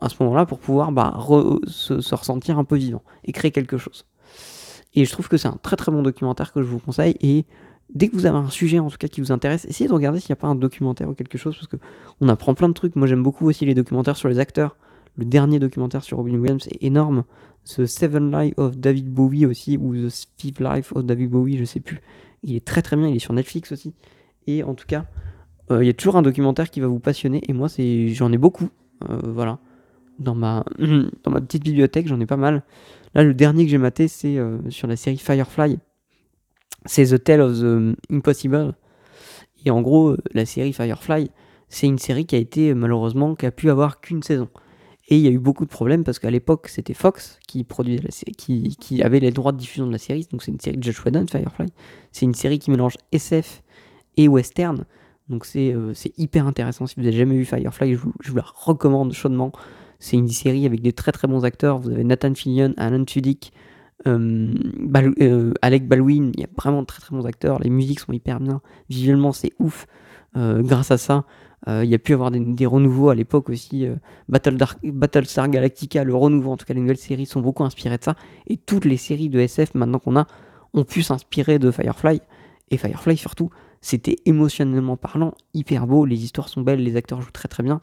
à 0.00 0.08
ce 0.08 0.22
moment-là 0.22 0.46
pour 0.46 0.58
pouvoir 0.58 0.92
bah, 0.92 1.18
se, 1.66 2.14
ressentir 2.14 2.58
un 2.58 2.64
peu 2.64 2.76
vivant 2.76 3.02
et 3.24 3.32
créer 3.32 3.50
quelque 3.50 3.78
chose. 3.78 4.04
Et 4.94 5.04
je 5.04 5.12
trouve 5.12 5.28
que 5.28 5.36
c'est 5.36 5.48
un 5.48 5.58
très 5.62 5.76
très 5.76 5.92
bon 5.92 6.02
documentaire 6.02 6.52
que 6.52 6.62
je 6.62 6.66
vous 6.66 6.78
conseille. 6.78 7.16
Et 7.20 7.44
dès 7.94 8.08
que 8.08 8.16
vous 8.16 8.26
avez 8.26 8.38
un 8.38 8.50
sujet 8.50 8.78
en 8.78 8.90
tout 8.90 8.96
cas 8.98 9.08
qui 9.08 9.20
vous 9.20 9.32
intéresse, 9.32 9.64
essayez 9.66 9.88
de 9.88 9.94
regarder 9.94 10.20
s'il 10.20 10.30
n'y 10.30 10.38
a 10.38 10.40
pas 10.40 10.48
un 10.48 10.54
documentaire 10.54 11.08
ou 11.08 11.14
quelque 11.14 11.38
chose 11.38 11.56
parce 11.56 11.68
que 11.68 11.76
on 12.20 12.28
apprend 12.28 12.54
plein 12.54 12.68
de 12.68 12.74
trucs. 12.74 12.96
Moi 12.96 13.06
j'aime 13.06 13.22
beaucoup 13.22 13.46
aussi 13.46 13.64
les 13.64 13.74
documentaires 13.74 14.16
sur 14.16 14.28
les 14.28 14.38
acteurs. 14.38 14.76
Le 15.16 15.24
dernier 15.24 15.58
documentaire 15.58 16.04
sur 16.04 16.18
Robin 16.18 16.38
Williams 16.38 16.66
est 16.68 16.82
énorme. 16.84 17.24
The 17.64 17.86
Seven 17.86 18.30
Life 18.30 18.54
of 18.56 18.78
David 18.78 19.12
Bowie 19.12 19.44
aussi, 19.44 19.76
ou 19.76 19.94
The 19.94 20.10
Fifth 20.38 20.60
Life 20.60 20.92
of 20.94 21.04
David 21.04 21.30
Bowie, 21.30 21.58
je 21.58 21.64
sais 21.64 21.80
plus. 21.80 22.00
Il 22.42 22.54
est 22.54 22.64
très 22.64 22.82
très 22.82 22.96
bien, 22.96 23.08
il 23.08 23.16
est 23.16 23.18
sur 23.18 23.34
Netflix 23.34 23.72
aussi. 23.72 23.94
Et 24.46 24.62
en 24.62 24.74
tout 24.74 24.86
cas, 24.86 25.06
euh, 25.70 25.82
il 25.82 25.86
y 25.86 25.90
a 25.90 25.92
toujours 25.92 26.16
un 26.16 26.22
documentaire 26.22 26.70
qui 26.70 26.80
va 26.80 26.86
vous 26.86 27.00
passionner. 27.00 27.42
Et 27.48 27.52
moi, 27.52 27.68
j'en 27.68 28.32
ai 28.32 28.38
beaucoup. 28.38 28.70
Euh, 29.10 29.18
voilà 29.24 29.58
dans 30.18 30.34
ma, 30.34 30.64
petite 31.40 31.64
bibliothèque, 31.64 32.08
j'en 32.08 32.20
ai 32.20 32.26
pas 32.26 32.36
mal. 32.36 32.62
Là, 33.14 33.24
le 33.24 33.34
dernier 33.34 33.64
que 33.64 33.70
j'ai 33.70 33.78
maté, 33.78 34.08
c'est 34.08 34.38
euh, 34.38 34.58
sur 34.70 34.86
la 34.86 34.96
série 34.96 35.18
Firefly. 35.18 35.78
C'est 36.86 37.06
The 37.06 37.22
Tale 37.22 37.40
of 37.40 37.58
the 37.60 37.96
Impossible. 38.10 38.74
Et 39.64 39.70
en 39.70 39.80
gros, 39.80 40.16
la 40.32 40.46
série 40.46 40.72
Firefly, 40.72 41.30
c'est 41.68 41.86
une 41.86 41.98
série 41.98 42.26
qui 42.26 42.36
a 42.36 42.38
été 42.38 42.74
malheureusement, 42.74 43.34
qui 43.34 43.46
a 43.46 43.50
pu 43.50 43.70
avoir 43.70 44.00
qu'une 44.00 44.22
saison. 44.22 44.48
Et 45.10 45.16
il 45.16 45.22
y 45.22 45.28
a 45.28 45.30
eu 45.30 45.38
beaucoup 45.38 45.64
de 45.64 45.70
problèmes 45.70 46.04
parce 46.04 46.18
qu'à 46.18 46.30
l'époque, 46.30 46.68
c'était 46.68 46.94
Fox 46.94 47.38
qui 47.46 47.64
produisait 47.64 48.08
qui, 48.36 49.02
avait 49.02 49.20
les 49.20 49.30
droits 49.30 49.52
de 49.52 49.56
diffusion 49.56 49.86
de 49.86 49.92
la 49.92 49.98
série. 49.98 50.26
Donc 50.30 50.42
c'est 50.42 50.52
une 50.52 50.60
série 50.60 50.76
de 50.76 50.82
Josh 50.82 51.02
Whedon, 51.04 51.26
Firefly. 51.26 51.68
C'est 52.12 52.26
une 52.26 52.34
série 52.34 52.58
qui 52.58 52.70
mélange 52.70 52.98
SF 53.10 53.62
et 54.18 54.28
western. 54.28 54.84
Donc 55.30 55.46
c'est 55.46 55.72
euh, 55.72 55.94
hyper 56.18 56.46
intéressant. 56.46 56.86
Si 56.86 56.94
vous 56.96 57.02
n'avez 57.02 57.16
jamais 57.16 57.36
vu 57.36 57.46
Firefly, 57.46 57.94
je 57.94 58.30
vous 58.30 58.36
la 58.36 58.44
recommande 58.54 59.14
chaudement. 59.14 59.52
C'est 59.98 60.16
une 60.16 60.28
série 60.28 60.66
avec 60.66 60.80
des 60.80 60.92
très 60.92 61.12
très 61.12 61.26
bons 61.26 61.44
acteurs. 61.44 61.78
Vous 61.78 61.90
avez 61.90 62.04
Nathan 62.04 62.34
Fillion, 62.34 62.72
Alan 62.76 63.04
Tudyk, 63.04 63.52
euh, 64.06 64.54
euh, 65.20 65.52
Alec 65.60 65.88
Baldwin. 65.88 66.32
Il 66.34 66.40
y 66.40 66.44
a 66.44 66.48
vraiment 66.56 66.82
de 66.82 66.86
très 66.86 67.00
très 67.00 67.14
bons 67.14 67.26
acteurs. 67.26 67.58
Les 67.58 67.70
musiques 67.70 68.00
sont 68.00 68.12
hyper 68.12 68.40
bien. 68.40 68.60
Visuellement, 68.88 69.32
c'est 69.32 69.52
ouf. 69.58 69.86
Euh, 70.36 70.62
grâce 70.62 70.90
à 70.90 70.98
ça, 70.98 71.24
il 71.66 71.84
y 71.90 71.94
a 71.94 71.98
pu 71.98 72.14
avoir 72.14 72.30
des, 72.30 72.66
renouveaux 72.66 73.10
à 73.10 73.14
l'époque 73.14 73.50
aussi. 73.50 73.86
Battle 74.28 74.56
Battlestar 74.84 75.48
Galactica, 75.48 76.04
le 76.04 76.14
renouveau, 76.14 76.52
en 76.52 76.56
tout 76.56 76.64
cas 76.64 76.72
les 76.72 76.80
nouvelles 76.80 76.96
séries 76.96 77.26
sont 77.26 77.40
beaucoup 77.40 77.64
inspirées 77.64 77.98
de 77.98 78.04
ça. 78.04 78.14
Et 78.46 78.56
toutes 78.56 78.86
les 78.86 78.96
séries 78.96 79.28
de 79.28 79.38
SF 79.40 79.74
maintenant 79.74 79.98
qu'on 79.98 80.16
a 80.16 80.26
ont 80.72 80.84
pu 80.84 81.02
s'inspirer 81.02 81.58
de 81.58 81.70
Firefly. 81.70 82.22
Et 82.70 82.78
Firefly 82.78 83.16
surtout, 83.18 83.50
c'était 83.80 84.16
émotionnellement 84.26 84.96
parlant 84.96 85.34
hyper 85.54 85.86
beau, 85.86 86.04
les 86.04 86.24
histoires 86.24 86.48
sont 86.48 86.62
belles, 86.62 86.82
les 86.82 86.96
acteurs 86.96 87.20
jouent 87.20 87.30
très 87.30 87.48
très 87.48 87.62
bien. 87.62 87.80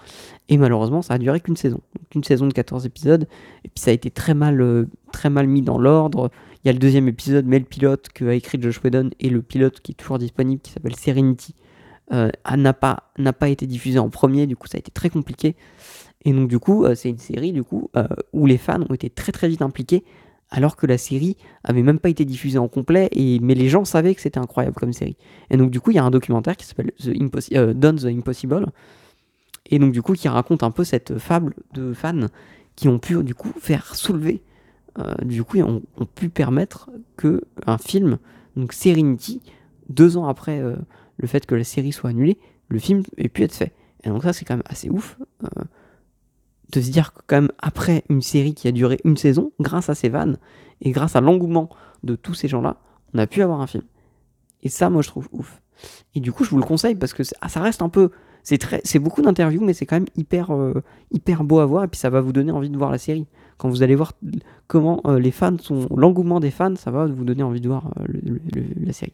Et 0.50 0.58
malheureusement, 0.58 1.02
ça 1.02 1.14
a 1.14 1.18
duré 1.18 1.40
qu'une 1.40 1.56
saison. 1.56 1.82
une 2.14 2.24
saison 2.24 2.48
de 2.48 2.54
14 2.54 2.86
épisodes. 2.86 3.28
Et 3.64 3.70
puis 3.70 3.80
ça 3.80 3.92
a 3.92 3.94
été 3.94 4.12
très 4.12 4.34
mal, 4.34 4.62
euh, 4.62 4.88
très 5.12 5.30
mal 5.30 5.48
mis 5.48 5.62
dans 5.62 5.78
l'ordre. 5.78 6.32
Il 6.64 6.68
y 6.68 6.70
a 6.70 6.74
le 6.74 6.80
deuxième 6.80 7.08
épisode, 7.08 7.46
mais 7.46 7.60
le 7.60 7.66
pilote 7.66 8.10
que 8.14 8.26
a 8.26 8.34
écrit 8.34 8.62
Josh 8.62 8.82
Whedon 8.84 9.12
et 9.20 9.30
le 9.30 9.42
pilote 9.42 9.80
qui 9.80 9.94
est 9.94 9.96
toujours 9.96 10.20
disponible, 10.20 10.62
qui 10.62 10.72
s'appelle 10.72 10.96
Serenity, 10.96 11.56
euh, 12.14 12.30
n'a 12.56 12.74
pas, 12.74 13.12
pas 13.40 13.50
été 13.50 13.66
diffusé 13.66 14.00
en 14.00 14.10
premier. 14.10 14.48
Du 14.48 14.56
coup, 14.56 14.68
ça 14.68 14.78
a 14.78 14.80
été 14.80 14.92
très 14.92 15.10
compliqué. 15.10 15.56
Et 16.26 16.34
donc, 16.34 16.50
du 16.50 16.60
coup, 16.60 16.86
euh, 16.86 16.96
c'est 16.96 17.10
une 17.10 17.20
série 17.20 17.54
du 17.54 17.64
coup, 17.64 17.90
où 18.34 18.46
les 18.48 18.58
fans 18.58 18.82
ont 18.90 18.94
été 18.94 19.10
très 19.10 19.32
très 19.32 19.48
vite 19.48 19.62
impliqués 19.62 20.04
alors 20.56 20.78
que 20.78 20.88
la 20.88 20.98
série 20.98 21.36
avait 21.66 21.84
même 21.84 22.00
pas 22.00 22.08
été 22.08 22.24
diffusée 22.24 22.58
en 22.58 22.70
complet, 22.70 23.10
et, 23.12 23.40
mais 23.42 23.56
les 23.56 23.68
gens 23.68 23.84
savaient 23.84 24.16
que 24.16 24.22
c'était 24.22 24.40
incroyable 24.40 24.76
comme 24.78 24.94
série. 24.94 25.18
Et 25.50 25.58
donc 25.58 25.70
du 25.70 25.82
coup, 25.82 25.92
il 25.92 25.96
y 25.96 26.00
a 26.00 26.04
un 26.04 26.12
documentaire 26.12 26.56
qui 26.56 26.66
s'appelle 26.66 26.94
The 26.94 27.10
euh, 27.54 27.74
Done 27.74 27.98
the 27.98 28.06
Impossible, 28.06 28.68
et 29.70 29.80
donc 29.80 29.92
du 29.92 30.02
coup, 30.02 30.14
qui 30.14 30.30
raconte 30.30 30.64
un 30.64 30.72
peu 30.72 30.86
cette 30.86 31.18
fable 31.18 31.56
de 31.74 31.92
fans 31.92 32.28
qui 32.78 32.88
ont 32.88 33.00
pu 33.00 33.22
du 33.22 33.36
coup 33.36 33.52
faire 33.60 33.96
soulever, 33.96 34.44
euh, 34.98 35.14
du 35.26 35.44
coup, 35.44 35.60
ont, 35.60 35.82
ont, 35.98 36.06
pu 36.06 36.30
permettre 36.30 36.90
que 37.18 37.42
un 37.66 37.78
film, 37.78 38.18
donc 38.56 38.72
Serenity, 38.72 39.42
deux 39.90 40.16
ans 40.16 40.28
après 40.28 40.62
euh, 40.62 40.78
le 41.18 41.28
fait 41.28 41.46
que 41.46 41.56
la 41.56 41.66
série 41.66 41.92
soit 41.92 42.12
annulée, 42.12 42.38
le 42.70 42.80
film 42.80 43.04
ait 43.18 43.28
pu 43.28 43.44
être 43.44 43.54
fait. 43.54 43.74
Et 44.06 44.10
donc 44.10 44.24
ça, 44.24 44.32
c'est 44.32 44.46
quand 44.46 44.56
même 44.56 44.64
assez 44.68 44.90
ouf 44.90 45.18
de 46.72 46.82
se 46.82 46.90
dire 46.90 47.14
que 47.14 47.22
quand 47.28 47.38
même 47.38 47.52
après 47.60 48.04
une 48.10 48.22
série 48.22 48.54
qui 48.54 48.68
a 48.68 48.72
duré 48.72 49.00
une 49.04 49.18
saison, 49.18 49.52
grâce 49.60 49.90
à 49.90 49.96
ces 49.96 50.10
vannes 50.10 50.38
et 50.82 50.92
grâce 50.92 51.16
à 51.16 51.22
l'engouement 51.22 51.70
de 52.04 52.16
tous 52.16 52.34
ces 52.34 52.48
gens-là, 52.48 52.78
on 53.14 53.20
a 53.20 53.28
pu 53.28 53.42
avoir 53.42 53.62
un 53.62 53.68
film. 53.68 53.84
Et 54.64 54.70
ça, 54.70 54.90
moi, 54.90 55.02
je 55.02 55.10
trouve 55.10 55.30
ouf. 55.32 55.62
Et 56.16 56.20
du 56.20 56.32
coup, 56.32 56.44
je 56.44 56.50
vous 56.50 56.58
le 56.58 56.64
conseille 56.64 56.96
parce 56.96 57.14
que 57.14 57.24
ah, 57.42 57.50
ça 57.50 57.62
reste 57.62 57.82
un 57.82 57.90
peu, 57.90 58.10
c'est 58.44 58.58
très, 58.58 58.82
c'est 58.84 59.00
beaucoup 59.00 59.22
d'interviews, 59.22 59.64
mais 59.64 59.74
c'est 59.74 59.86
quand 59.86 59.98
même 59.98 60.08
hyper, 60.16 60.52
euh, 60.52 60.82
hyper 61.12 61.44
beau 61.44 61.60
à 61.60 61.66
voir 61.66 61.84
et 61.84 61.88
puis 61.88 62.00
ça 62.00 62.10
va 62.10 62.22
vous 62.22 62.34
donner 62.34 62.52
envie 62.52 62.70
de 62.70 62.78
voir 62.78 62.92
la 62.92 62.98
série. 62.98 63.28
Quand 63.58 63.70
vous 63.70 63.84
allez 63.84 63.96
voir 63.96 64.14
comment 64.68 65.02
euh, 65.06 65.20
les 65.20 65.32
fans 65.32 65.58
sont, 65.60 65.88
l'engouement 65.96 66.40
des 66.40 66.52
fans, 66.52 66.76
ça 66.76 66.92
va 66.92 67.06
vous 67.06 67.26
donner 67.26 67.44
envie 67.44 67.62
de 67.62 67.68
voir 67.68 67.94
euh, 68.00 68.40
la 68.82 68.94
série. 68.94 69.14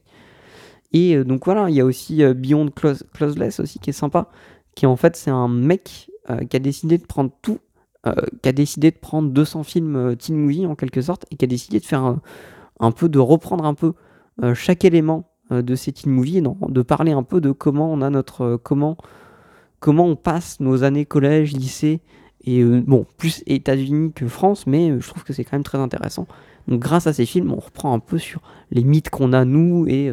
Et 0.94 1.24
donc 1.24 1.46
voilà, 1.46 1.70
il 1.70 1.76
y 1.76 1.80
a 1.80 1.86
aussi 1.86 2.22
Beyond 2.34 2.68
Close, 2.68 3.06
Closeless 3.14 3.62
aussi 3.62 3.80
qui 3.80 3.92
est 3.92 3.94
sympa, 3.94 4.28
qui 4.76 4.86
en 4.86 4.96
fait 4.96 5.16
c'est 5.16 5.32
un 5.32 5.48
mec 5.48 6.12
euh, 6.30 6.46
qui 6.46 6.56
a 6.56 6.60
décidé 6.60 7.00
de 7.00 7.06
prendre 7.06 7.32
tout, 7.42 7.58
euh, 8.06 8.14
qui 8.44 8.50
a 8.50 8.52
décidé 8.52 8.92
de 8.92 8.98
prendre 8.98 9.32
200 9.32 9.64
films 9.64 9.96
euh, 9.96 10.16
teen 10.16 10.38
movie 10.38 10.68
en 10.68 10.76
quelque 10.76 11.02
sorte, 11.02 11.26
et 11.32 11.36
qui 11.36 11.46
a 11.46 11.48
décidé 11.48 11.80
de 11.80 11.86
faire 11.86 12.16
un, 12.80 12.92
peu, 12.92 13.10
de 13.10 13.18
reprendre 13.18 13.66
un 13.66 13.74
peu 13.74 13.94
chaque 14.54 14.86
élément 14.86 15.30
de 15.52 15.76
ces 15.76 15.92
teen 15.92 16.12
movies, 16.12 16.42
de 16.42 16.82
parler 16.82 17.12
un 17.12 17.24
peu 17.24 17.42
de 17.42 17.52
comment 17.52 17.92
on 17.92 18.02
a 18.02 18.10
notre, 18.10 18.56
comment, 18.64 18.98
comment 19.80 20.06
on 20.06 20.16
passe 20.16 20.60
nos 20.60 20.84
années 20.84 21.06
collège, 21.06 21.54
lycée, 21.54 22.02
Et 22.44 22.64
bon, 22.64 23.06
plus 23.18 23.44
États-Unis 23.46 24.14
que 24.14 24.28
France, 24.28 24.66
mais 24.66 25.00
je 25.00 25.08
trouve 25.08 25.24
que 25.24 25.34
c'est 25.34 25.44
quand 25.44 25.54
même 25.54 25.64
très 25.64 25.78
intéressant. 25.78 26.28
Donc 26.68 26.80
grâce 26.80 27.06
à 27.06 27.14
ces 27.14 27.26
films, 27.26 27.52
on 27.52 27.60
reprend 27.60 27.94
un 27.94 28.00
peu 28.00 28.18
sur 28.18 28.42
les 28.72 28.84
mythes 28.84 29.10
qu'on 29.10 29.34
a 29.34 29.46
nous 29.46 29.86
et, 29.88 30.12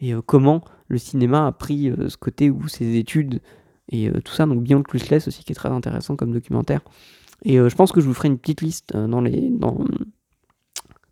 et 0.00 0.14
comment 0.26 0.62
le 0.88 0.98
cinéma 0.98 1.46
a 1.46 1.52
pris 1.52 1.92
ce 2.08 2.16
côté 2.16 2.50
où 2.50 2.68
ses 2.68 2.96
études 2.96 3.40
et 3.90 4.10
tout 4.24 4.32
ça. 4.32 4.46
Donc 4.46 4.62
Beyond 4.62 4.82
Clueless 4.82 5.28
aussi 5.28 5.44
qui 5.44 5.52
est 5.52 5.54
très 5.54 5.70
intéressant 5.70 6.16
comme 6.16 6.32
documentaire. 6.32 6.80
Et 7.44 7.56
je 7.56 7.74
pense 7.74 7.92
que 7.92 8.00
je 8.00 8.06
vous 8.06 8.14
ferai 8.14 8.28
une 8.28 8.38
petite 8.38 8.62
liste 8.62 8.96
dans, 8.96 9.20
les, 9.20 9.48
dans, 9.50 9.84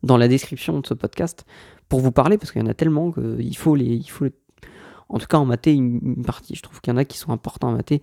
dans 0.03 0.17
la 0.17 0.29
description 0.29 0.81
de 0.81 0.87
ce 0.87 0.95
podcast 0.95 1.45
pour 1.89 2.01
vous 2.01 2.13
parler 2.13 2.39
parce 2.39 2.53
qu'il 2.53 2.61
y 2.61 2.65
en 2.65 2.69
a 2.69 2.75
tellement 2.75 3.13
qu'il 3.13 3.57
faut 3.57 3.75
les, 3.75 3.87
il 3.87 4.11
faut 4.11 4.27
en 5.09 5.19
tout 5.19 5.27
cas 5.27 5.39
en 5.39 5.45
mater 5.45 5.73
une, 5.73 6.25
partie. 6.25 6.55
Je 6.55 6.63
trouve 6.63 6.81
qu'il 6.81 6.93
y 6.93 6.95
en 6.95 6.97
a 6.97 7.05
qui 7.05 7.19
sont 7.19 7.33
importants 7.33 7.69
à 7.69 7.73
mater 7.73 8.03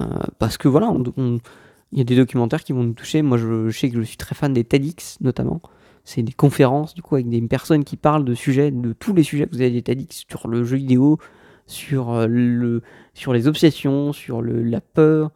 euh, 0.00 0.06
parce 0.38 0.56
que 0.56 0.68
voilà, 0.68 0.92
il 1.16 1.98
y 1.98 2.00
a 2.00 2.04
des 2.04 2.16
documentaires 2.16 2.64
qui 2.64 2.72
vont 2.72 2.82
nous 2.82 2.94
toucher. 2.94 3.22
Moi, 3.22 3.38
je, 3.38 3.70
sais 3.70 3.90
que 3.90 3.96
je 3.96 4.02
suis 4.02 4.16
très 4.16 4.34
fan 4.34 4.52
des 4.52 4.64
TEDx 4.64 5.18
notamment. 5.20 5.60
C'est 6.04 6.22
des 6.22 6.32
conférences 6.32 6.94
du 6.94 7.02
coup 7.02 7.14
avec 7.14 7.28
des 7.28 7.40
personnes 7.42 7.84
qui 7.84 7.96
parlent 7.96 8.24
de 8.24 8.34
sujets, 8.34 8.70
de 8.70 8.92
tous 8.92 9.12
les 9.12 9.22
sujets. 9.22 9.48
Vous 9.52 9.60
avez 9.60 9.70
des 9.70 9.82
TEDx 9.82 10.24
sur 10.28 10.48
le 10.48 10.64
jeu 10.64 10.76
vidéo, 10.76 11.18
sur 11.66 12.10
euh, 12.10 12.26
le, 12.26 12.82
sur 13.14 13.32
les 13.32 13.48
obsessions, 13.48 14.12
sur 14.12 14.42
le, 14.42 14.62
la 14.62 14.80
peur, 14.80 15.30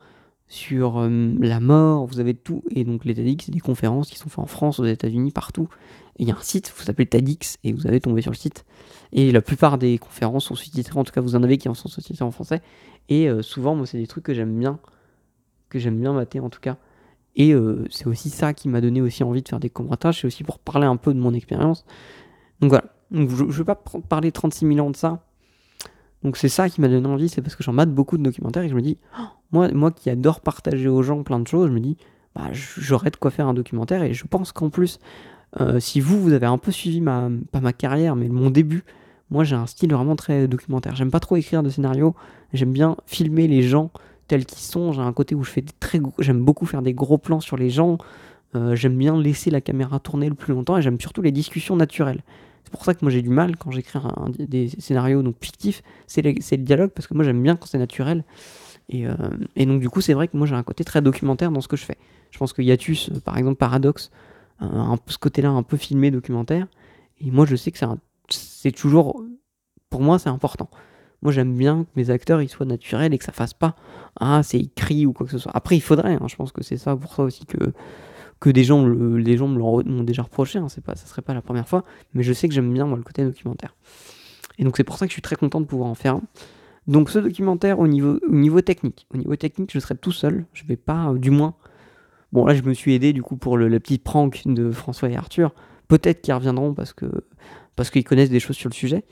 sur 0.48 0.98
euh, 0.98 1.34
la 1.40 1.60
mort, 1.60 2.06
vous 2.06 2.20
avez 2.20 2.34
tout. 2.34 2.62
Et 2.70 2.84
donc 2.84 3.04
les 3.04 3.14
TEDx, 3.14 3.46
c'est 3.46 3.52
des 3.52 3.60
conférences 3.60 4.10
qui 4.10 4.18
sont 4.18 4.28
faites 4.28 4.38
en 4.38 4.46
France, 4.46 4.78
aux 4.80 4.84
États-Unis, 4.84 5.32
partout. 5.32 5.68
Et 6.18 6.22
il 6.22 6.28
y 6.28 6.32
a 6.32 6.36
un 6.36 6.42
site, 6.42 6.72
vous 6.76 6.90
appelez 6.90 7.06
TEDx, 7.06 7.58
et 7.64 7.72
vous 7.72 7.86
allez 7.86 8.00
tomber 8.00 8.22
sur 8.22 8.30
le 8.30 8.36
site. 8.36 8.64
Et 9.12 9.32
la 9.32 9.42
plupart 9.42 9.78
des 9.78 9.98
conférences 9.98 10.46
sont 10.46 10.54
sous-titrées, 10.54 10.98
en 10.98 11.04
tout 11.04 11.12
cas 11.12 11.20
vous 11.20 11.36
en 11.36 11.42
avez 11.42 11.58
qui 11.58 11.68
en 11.68 11.74
sont 11.74 11.88
sous-titrées 11.88 12.24
en 12.24 12.30
français. 12.30 12.62
Et 13.08 13.28
euh, 13.28 13.42
souvent, 13.42 13.74
moi, 13.74 13.86
c'est 13.86 13.98
des 13.98 14.06
trucs 14.06 14.24
que 14.24 14.34
j'aime 14.34 14.58
bien, 14.58 14.78
que 15.68 15.78
j'aime 15.78 16.00
bien 16.00 16.12
mater 16.12 16.40
en 16.40 16.50
tout 16.50 16.60
cas. 16.60 16.76
Et 17.38 17.54
c'est 17.90 18.06
aussi 18.06 18.30
ça 18.30 18.54
qui 18.54 18.66
m'a 18.66 18.80
donné 18.80 19.02
aussi 19.02 19.22
envie 19.22 19.42
de 19.42 19.48
faire 19.48 19.60
des 19.60 19.68
commentaires, 19.68 20.14
c'est 20.14 20.26
aussi 20.26 20.42
pour 20.42 20.58
parler 20.58 20.86
un 20.86 20.96
peu 20.96 21.12
de 21.12 21.18
mon 21.18 21.34
expérience. 21.34 21.84
Donc 22.62 22.70
voilà, 22.70 22.84
donc, 23.10 23.30
je 23.30 23.44
ne 23.44 23.52
vais 23.52 23.64
pas 23.64 23.80
parler 24.08 24.32
36 24.32 24.66
000 24.66 24.86
ans 24.86 24.90
de 24.90 24.96
ça, 24.96 25.22
donc 26.26 26.36
c'est 26.36 26.48
ça 26.48 26.68
qui 26.68 26.80
m'a 26.80 26.88
donné 26.88 27.06
envie, 27.06 27.28
c'est 27.28 27.40
parce 27.40 27.54
que 27.54 27.62
j'en 27.62 27.72
mate 27.72 27.94
beaucoup 27.94 28.18
de 28.18 28.22
documentaires 28.24 28.64
et 28.64 28.68
je 28.68 28.74
me 28.74 28.82
dis, 28.82 28.98
oh, 29.16 29.26
moi, 29.52 29.68
moi 29.70 29.92
qui 29.92 30.10
adore 30.10 30.40
partager 30.40 30.88
aux 30.88 31.00
gens 31.00 31.22
plein 31.22 31.38
de 31.38 31.46
choses, 31.46 31.68
je 31.68 31.72
me 31.72 31.78
dis, 31.78 31.96
bah, 32.34 32.48
j'aurais 32.52 33.12
de 33.12 33.16
quoi 33.16 33.30
faire 33.30 33.46
un 33.46 33.54
documentaire 33.54 34.02
et 34.02 34.12
je 34.12 34.26
pense 34.26 34.50
qu'en 34.50 34.68
plus, 34.68 34.98
euh, 35.60 35.78
si 35.78 36.00
vous, 36.00 36.20
vous 36.20 36.32
avez 36.32 36.46
un 36.46 36.58
peu 36.58 36.72
suivi 36.72 37.00
ma, 37.00 37.30
pas 37.52 37.60
ma 37.60 37.72
carrière, 37.72 38.16
mais 38.16 38.28
mon 38.28 38.50
début, 38.50 38.82
moi 39.30 39.44
j'ai 39.44 39.54
un 39.54 39.66
style 39.66 39.92
vraiment 39.92 40.16
très 40.16 40.48
documentaire. 40.48 40.96
J'aime 40.96 41.12
pas 41.12 41.20
trop 41.20 41.36
écrire 41.36 41.62
de 41.62 41.70
scénarios, 41.70 42.16
j'aime 42.52 42.72
bien 42.72 42.96
filmer 43.06 43.46
les 43.46 43.62
gens 43.62 43.92
tels 44.26 44.46
qu'ils 44.46 44.58
sont. 44.58 44.92
J'ai 44.92 45.02
un 45.02 45.12
côté 45.12 45.36
où 45.36 45.44
je 45.44 45.50
fais 45.52 45.62
des 45.62 45.72
très 45.78 46.00
j'aime 46.18 46.44
beaucoup 46.44 46.66
faire 46.66 46.82
des 46.82 46.92
gros 46.92 47.18
plans 47.18 47.38
sur 47.38 47.56
les 47.56 47.70
gens. 47.70 47.98
Euh, 48.56 48.74
j'aime 48.74 48.98
bien 48.98 49.16
laisser 49.16 49.52
la 49.52 49.60
caméra 49.60 50.00
tourner 50.00 50.28
le 50.28 50.34
plus 50.34 50.54
longtemps 50.54 50.76
et 50.76 50.82
j'aime 50.82 51.00
surtout 51.00 51.22
les 51.22 51.30
discussions 51.30 51.76
naturelles. 51.76 52.24
C'est 52.66 52.72
pour 52.72 52.84
ça 52.84 52.94
que 52.94 52.98
moi 53.02 53.12
j'ai 53.12 53.22
du 53.22 53.28
mal 53.28 53.56
quand 53.56 53.70
j'écris 53.70 54.00
des 54.40 54.68
scénarios 54.80 55.22
donc 55.22 55.36
fictifs, 55.40 55.84
c'est 56.08 56.20
le, 56.20 56.32
dialogue 56.56 56.90
parce 56.90 57.06
que 57.06 57.14
moi 57.14 57.22
j'aime 57.24 57.40
bien 57.40 57.54
quand 57.54 57.66
c'est 57.66 57.78
naturel. 57.78 58.24
Et, 58.88 59.06
euh, 59.06 59.14
et, 59.54 59.66
donc 59.66 59.80
du 59.80 59.88
coup 59.88 60.00
c'est 60.00 60.14
vrai 60.14 60.26
que 60.26 60.36
moi 60.36 60.48
j'ai 60.48 60.56
un 60.56 60.64
côté 60.64 60.82
très 60.82 61.00
documentaire 61.00 61.52
dans 61.52 61.60
ce 61.60 61.68
que 61.68 61.76
je 61.76 61.84
fais. 61.84 61.96
Je 62.32 62.38
pense 62.38 62.52
que 62.52 62.62
Yatus, 62.62 63.10
euh, 63.10 63.20
par 63.20 63.38
exemple 63.38 63.54
Paradox, 63.54 64.10
un 64.58 64.96
peu 64.96 65.12
ce 65.12 65.18
côté-là 65.18 65.50
un 65.50 65.62
peu 65.62 65.76
filmé 65.76 66.10
documentaire. 66.10 66.66
Et 67.20 67.30
moi 67.30 67.46
je 67.46 67.54
sais 67.54 67.70
que 67.70 67.78
c'est 68.30 68.72
toujours, 68.72 69.22
pour 69.88 70.00
moi 70.00 70.18
c'est 70.18 70.28
important. 70.28 70.68
Moi 71.22 71.30
j'aime 71.30 71.56
bien 71.56 71.84
que 71.84 71.90
mes 71.94 72.10
acteurs 72.10 72.42
soient 72.50 72.66
naturels 72.66 73.14
et 73.14 73.18
que 73.18 73.24
ça 73.24 73.32
fasse 73.32 73.54
pas 73.54 73.76
ah 74.18 74.42
c'est 74.42 74.58
écrit 74.58 75.06
ou 75.06 75.12
quoi 75.12 75.26
que 75.26 75.32
ce 75.32 75.38
soit. 75.38 75.52
Après 75.54 75.76
il 75.76 75.80
faudrait, 75.80 76.14
hein, 76.14 76.26
je 76.26 76.34
pense 76.34 76.50
que 76.50 76.64
c'est 76.64 76.78
ça 76.78 76.96
pour 76.96 77.14
ça 77.14 77.22
aussi 77.22 77.46
que 77.46 77.72
que 78.40 78.50
des 78.50 78.64
gens, 78.64 78.86
les 78.86 79.36
gens 79.36 79.48
me 79.48 79.58
l'ont 79.58 80.04
déjà 80.04 80.22
reproché, 80.22 80.58
hein, 80.58 80.68
c'est 80.68 80.84
pas, 80.84 80.94
ça 80.94 81.06
serait 81.06 81.22
pas 81.22 81.34
la 81.34 81.42
première 81.42 81.68
fois, 81.68 81.84
mais 82.14 82.22
je 82.22 82.32
sais 82.32 82.48
que 82.48 82.54
j'aime 82.54 82.72
bien 82.72 82.86
moi 82.86 82.96
le 82.96 83.02
côté 83.02 83.24
documentaire. 83.24 83.74
Et 84.58 84.64
donc 84.64 84.76
c'est 84.76 84.84
pour 84.84 84.98
ça 84.98 85.06
que 85.06 85.10
je 85.10 85.14
suis 85.14 85.22
très 85.22 85.36
content 85.36 85.60
de 85.60 85.66
pouvoir 85.66 85.88
en 85.88 85.94
faire 85.94 86.16
un. 86.16 86.22
Donc 86.86 87.10
ce 87.10 87.18
documentaire 87.18 87.78
au 87.78 87.88
niveau, 87.88 88.18
au 88.28 88.34
niveau 88.34 88.60
technique, 88.60 89.06
au 89.12 89.16
niveau 89.16 89.34
technique 89.36 89.70
je 89.72 89.78
serai 89.78 89.96
tout 89.96 90.12
seul, 90.12 90.44
je 90.52 90.64
vais 90.64 90.76
pas, 90.76 91.10
euh, 91.10 91.18
du 91.18 91.30
moins, 91.30 91.54
bon 92.32 92.46
là 92.46 92.54
je 92.54 92.62
me 92.62 92.74
suis 92.74 92.94
aidé 92.94 93.12
du 93.12 93.22
coup 93.22 93.36
pour 93.36 93.56
le, 93.56 93.68
petit 93.80 93.98
prank 93.98 94.42
de 94.46 94.70
François 94.70 95.08
et 95.08 95.16
Arthur, 95.16 95.54
peut-être 95.88 96.22
qu'ils 96.22 96.34
reviendront 96.34 96.74
parce 96.74 96.92
que 96.92 97.06
parce 97.74 97.90
qu'ils 97.90 98.04
connaissent 98.04 98.30
des 98.30 98.40
choses 98.40 98.56
sur 98.56 98.68
le 98.68 98.74
sujet, 98.74 99.04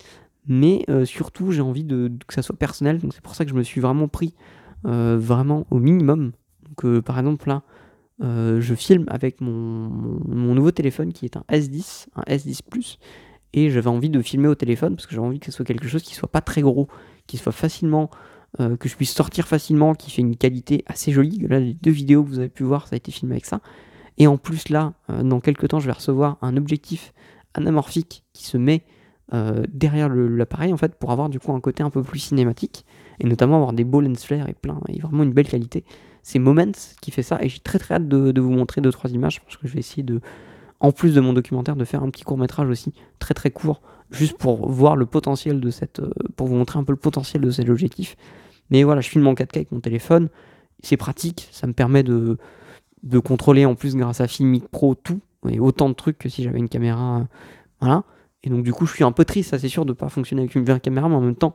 mais 0.47 0.85
euh, 0.89 1.05
surtout 1.05 1.51
j'ai 1.51 1.63
envie 1.63 1.85
de, 1.85 2.13
que 2.27 2.35
ça 2.35 2.43
soit 2.43 2.57
personnel, 2.57 2.99
donc 2.99 3.13
c'est 3.13 3.23
pour 3.23 3.35
ça 3.35 3.45
que 3.45 3.51
je 3.51 3.57
me 3.57 3.63
suis 3.63 3.81
vraiment 3.81 4.09
pris 4.09 4.35
euh, 4.87 5.17
vraiment 5.19 5.67
au 5.71 5.79
minimum. 5.79 6.33
Donc 6.65 7.01
par 7.01 7.19
exemple 7.19 7.49
là, 7.49 7.63
euh, 8.23 8.61
je 8.61 8.75
filme 8.75 9.07
avec 9.09 9.41
mon, 9.41 9.89
nouveau 10.29 10.71
téléphone 10.71 11.13
qui 11.13 11.25
est 11.25 11.37
un 11.37 11.45
S10, 11.51 12.07
un 12.15 12.23
S10 12.23 12.61
Plus, 12.69 12.99
et 13.53 13.71
j'avais 13.71 13.89
envie 13.89 14.11
de 14.11 14.21
filmer 14.23 14.49
au 14.49 14.55
téléphone 14.55 14.95
parce 14.95 15.07
que 15.07 15.15
j'avais 15.15 15.27
envie 15.27 15.41
que 15.41 15.47
ce 15.47 15.53
soit 15.53 15.65
quelque 15.65 15.89
chose 15.89 16.03
qui 16.03 16.15
soit 16.15 16.31
pas 16.31 16.41
très 16.41 16.63
gros, 16.63 16.89
qui 17.27 17.39
soit 17.39 17.53
facilement, 17.53 18.11
euh, 18.61 18.77
que 18.77 18.89
je 18.89 18.97
puisse 18.97 19.13
sortir 19.13 19.49
facilement, 19.49 19.95
qui 19.95 20.11
fait 20.11 20.23
une 20.23 20.37
qualité 20.37 20.85
assez 20.87 21.13
jolie. 21.13 21.39
Là, 21.49 21.59
les 21.59 21.75
deux 21.75 21.91
vidéos 21.91 22.23
que 22.23 22.29
vous 22.29 22.39
avez 22.39 22.49
pu 22.49 22.63
voir, 22.63 22.87
ça 22.87 22.95
a 22.95 22.97
été 22.97 23.11
filmé 23.11 23.35
avec 23.35 23.47
ça. 23.47 23.61
Et 24.19 24.29
en 24.29 24.39
plus, 24.39 24.69
là, 24.69 24.95
euh, 25.11 25.23
dans 25.23 25.41
quelques 25.41 25.69
temps, 25.69 25.81
je 25.81 25.87
vais 25.87 25.93
recevoir 25.93 26.39
un 26.41 26.57
objectif 26.57 27.13
anamorphique 27.55 28.25
qui 28.33 28.45
se 28.45 28.57
met 28.57 28.85
derrière 29.69 30.11
l'appareil 30.11 30.73
en 30.73 30.77
fait 30.77 30.95
pour 30.97 31.11
avoir 31.11 31.29
du 31.29 31.41
coup 31.41 31.53
un 31.53 31.59
côté 31.59 31.83
un 31.83 31.91
peu 31.91 32.03
plus 32.03 32.21
cinématique 32.21 32.85
et 33.19 33.27
notamment 33.27 33.57
avoir 33.57 33.73
des 33.73 33.83
beaux 33.83 34.01
lens 34.01 34.23
flare 34.23 34.49
et 34.49 34.53
plein 34.53 34.79
et 34.89 35.01
vraiment 35.01 35.25
une 35.25 35.33
belle 35.33 35.49
qualité 35.49 35.85
c'est 36.25 36.39
Moments 36.39 36.73
qui 37.03 37.11
fait 37.11 37.23
ça 37.23 37.39
et 37.43 37.49
j'ai 37.51 37.61
très 37.61 37.79
très 37.79 37.97
hâte 37.97 38.09
de, 38.09 38.41
vous 38.41 38.51
montrer 38.51 38.81
deux 38.81 38.91
trois 38.91 39.11
images 39.11 39.43
parce 39.43 39.59
que 39.59 39.69
je 39.69 39.75
vais 39.75 39.79
essayer 39.79 40.03
de 40.03 40.21
en 40.81 40.91
plus 40.91 41.15
de 41.15 41.21
mon 41.21 41.35
documentaire 41.35 41.77
de 41.77 41.85
faire 41.85 42.03
un 42.03 42.11
petit 42.11 42.25
court 42.25 42.39
métrage 42.39 42.69
aussi 42.69 42.95
très 43.19 43.35
très 43.35 43.51
court 43.51 43.83
juste 44.11 44.39
pour 44.39 44.69
voir 44.71 44.97
le 44.97 45.05
potentiel 45.05 45.61
de 45.61 45.71
cette 45.71 46.01
euh, 46.01 46.11
pour 46.35 46.49
vous 46.49 46.57
montrer 46.57 46.79
un 46.79 46.85
peu 46.85 46.93
le 46.93 46.99
potentiel 46.99 47.43
de 47.43 47.51
cet 47.51 47.69
objectif. 47.69 48.17
Mais 48.71 48.85
voilà 48.85 49.03
je 49.03 49.09
filme 49.11 49.27
en 49.27 49.35
4K 49.35 49.57
avec 49.57 49.73
mon 49.73 49.81
téléphone 49.81 50.31
c'est 50.83 50.97
pratique 50.97 51.49
ça 51.53 51.67
me 51.67 51.75
permet 51.75 52.03
de 52.03 52.39
de 53.03 53.19
contrôler 53.19 53.67
en 53.67 53.75
plus 53.75 53.95
grâce 53.95 54.23
à 54.23 54.27
Filmic 54.27 54.67
Pro 54.69 54.95
tout 54.95 55.21
et 55.47 55.61
autant 55.61 55.91
de 55.91 55.95
trucs 55.95 56.17
que 56.17 56.31
si 56.31 56.43
j'avais 56.43 56.59
une 56.59 56.71
caméra 56.71 57.27
voilà. 57.81 58.03
Et 58.43 58.49
donc 58.49 58.65
du 58.65 58.73
coup 58.73 58.87
je 58.87 58.95
suis 58.95 59.05
un 59.05 59.13
peu 59.13 59.27
triste 59.27 59.51
ça 59.51 59.59
c'est 59.59 59.69
sûr 59.69 59.85
de 59.85 59.93
pas 59.93 60.09
fonctionner 60.09 60.41
avec 60.41 60.55
une 60.55 60.65
vraie 60.65 60.81
caméra 60.81 61.07
mais 61.07 61.17
en 61.17 61.21
même 61.21 61.37
temps 61.37 61.53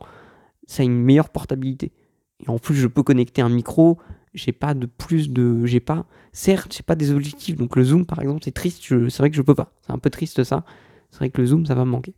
ça 0.68 0.84
a 0.84 0.86
une 0.86 1.02
meilleure 1.02 1.30
portabilité. 1.30 1.90
Et 2.38 2.48
en 2.48 2.58
plus 2.60 2.76
je 2.76 2.86
peux 2.86 3.02
connecter 3.02 3.42
un 3.42 3.48
micro 3.48 3.98
j'ai 4.34 4.52
pas 4.52 4.74
de 4.74 4.86
plus 4.86 5.30
de 5.30 5.64
j'ai 5.66 5.80
pas 5.80 6.06
certes 6.32 6.74
j'ai 6.74 6.82
pas 6.82 6.94
des 6.94 7.10
objectifs 7.10 7.56
donc 7.56 7.76
le 7.76 7.84
zoom 7.84 8.06
par 8.06 8.20
exemple 8.20 8.40
c'est 8.44 8.52
triste 8.52 8.82
c'est 8.82 9.18
vrai 9.18 9.30
que 9.30 9.36
je 9.36 9.42
peux 9.42 9.54
pas 9.54 9.72
c'est 9.86 9.92
un 9.92 9.98
peu 9.98 10.10
triste 10.10 10.44
ça 10.44 10.64
c'est 11.10 11.18
vrai 11.18 11.30
que 11.30 11.40
le 11.40 11.46
zoom 11.46 11.66
ça 11.66 11.74
va 11.74 11.84
me 11.84 11.90
manquer 11.90 12.14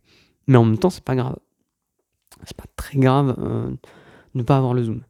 mais 0.47 0.57
en 0.57 0.65
même 0.65 0.77
temps 0.77 0.89
c'est 0.89 1.03
pas 1.03 1.15
grave 1.15 1.37
c'est 2.45 2.57
pas 2.57 2.65
très 2.75 2.97
grave 2.97 3.35
euh, 3.39 3.69
de 3.69 3.77
ne 4.35 4.43
pas 4.43 4.57
avoir 4.57 4.73
le 4.73 4.83
zoom 4.83 5.01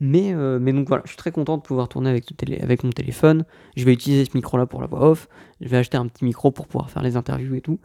mais, 0.00 0.34
euh, 0.34 0.58
mais 0.60 0.72
donc 0.72 0.88
voilà, 0.88 1.02
je 1.04 1.10
suis 1.10 1.16
très 1.16 1.30
content 1.30 1.56
de 1.56 1.62
pouvoir 1.62 1.88
tourner 1.88 2.10
avec 2.10 2.84
mon 2.84 2.90
téléphone. 2.90 3.44
Je 3.76 3.84
vais 3.84 3.92
utiliser 3.92 4.24
ce 4.24 4.32
micro 4.34 4.58
là 4.58 4.66
pour 4.66 4.80
la 4.80 4.86
voix 4.86 5.08
off. 5.08 5.28
Je 5.60 5.68
vais 5.68 5.76
acheter 5.76 5.96
un 5.96 6.06
petit 6.08 6.24
micro 6.24 6.50
pour 6.50 6.66
pouvoir 6.66 6.90
faire 6.90 7.02
les 7.02 7.16
interviews 7.16 7.54
et 7.54 7.60
tout. 7.60 7.78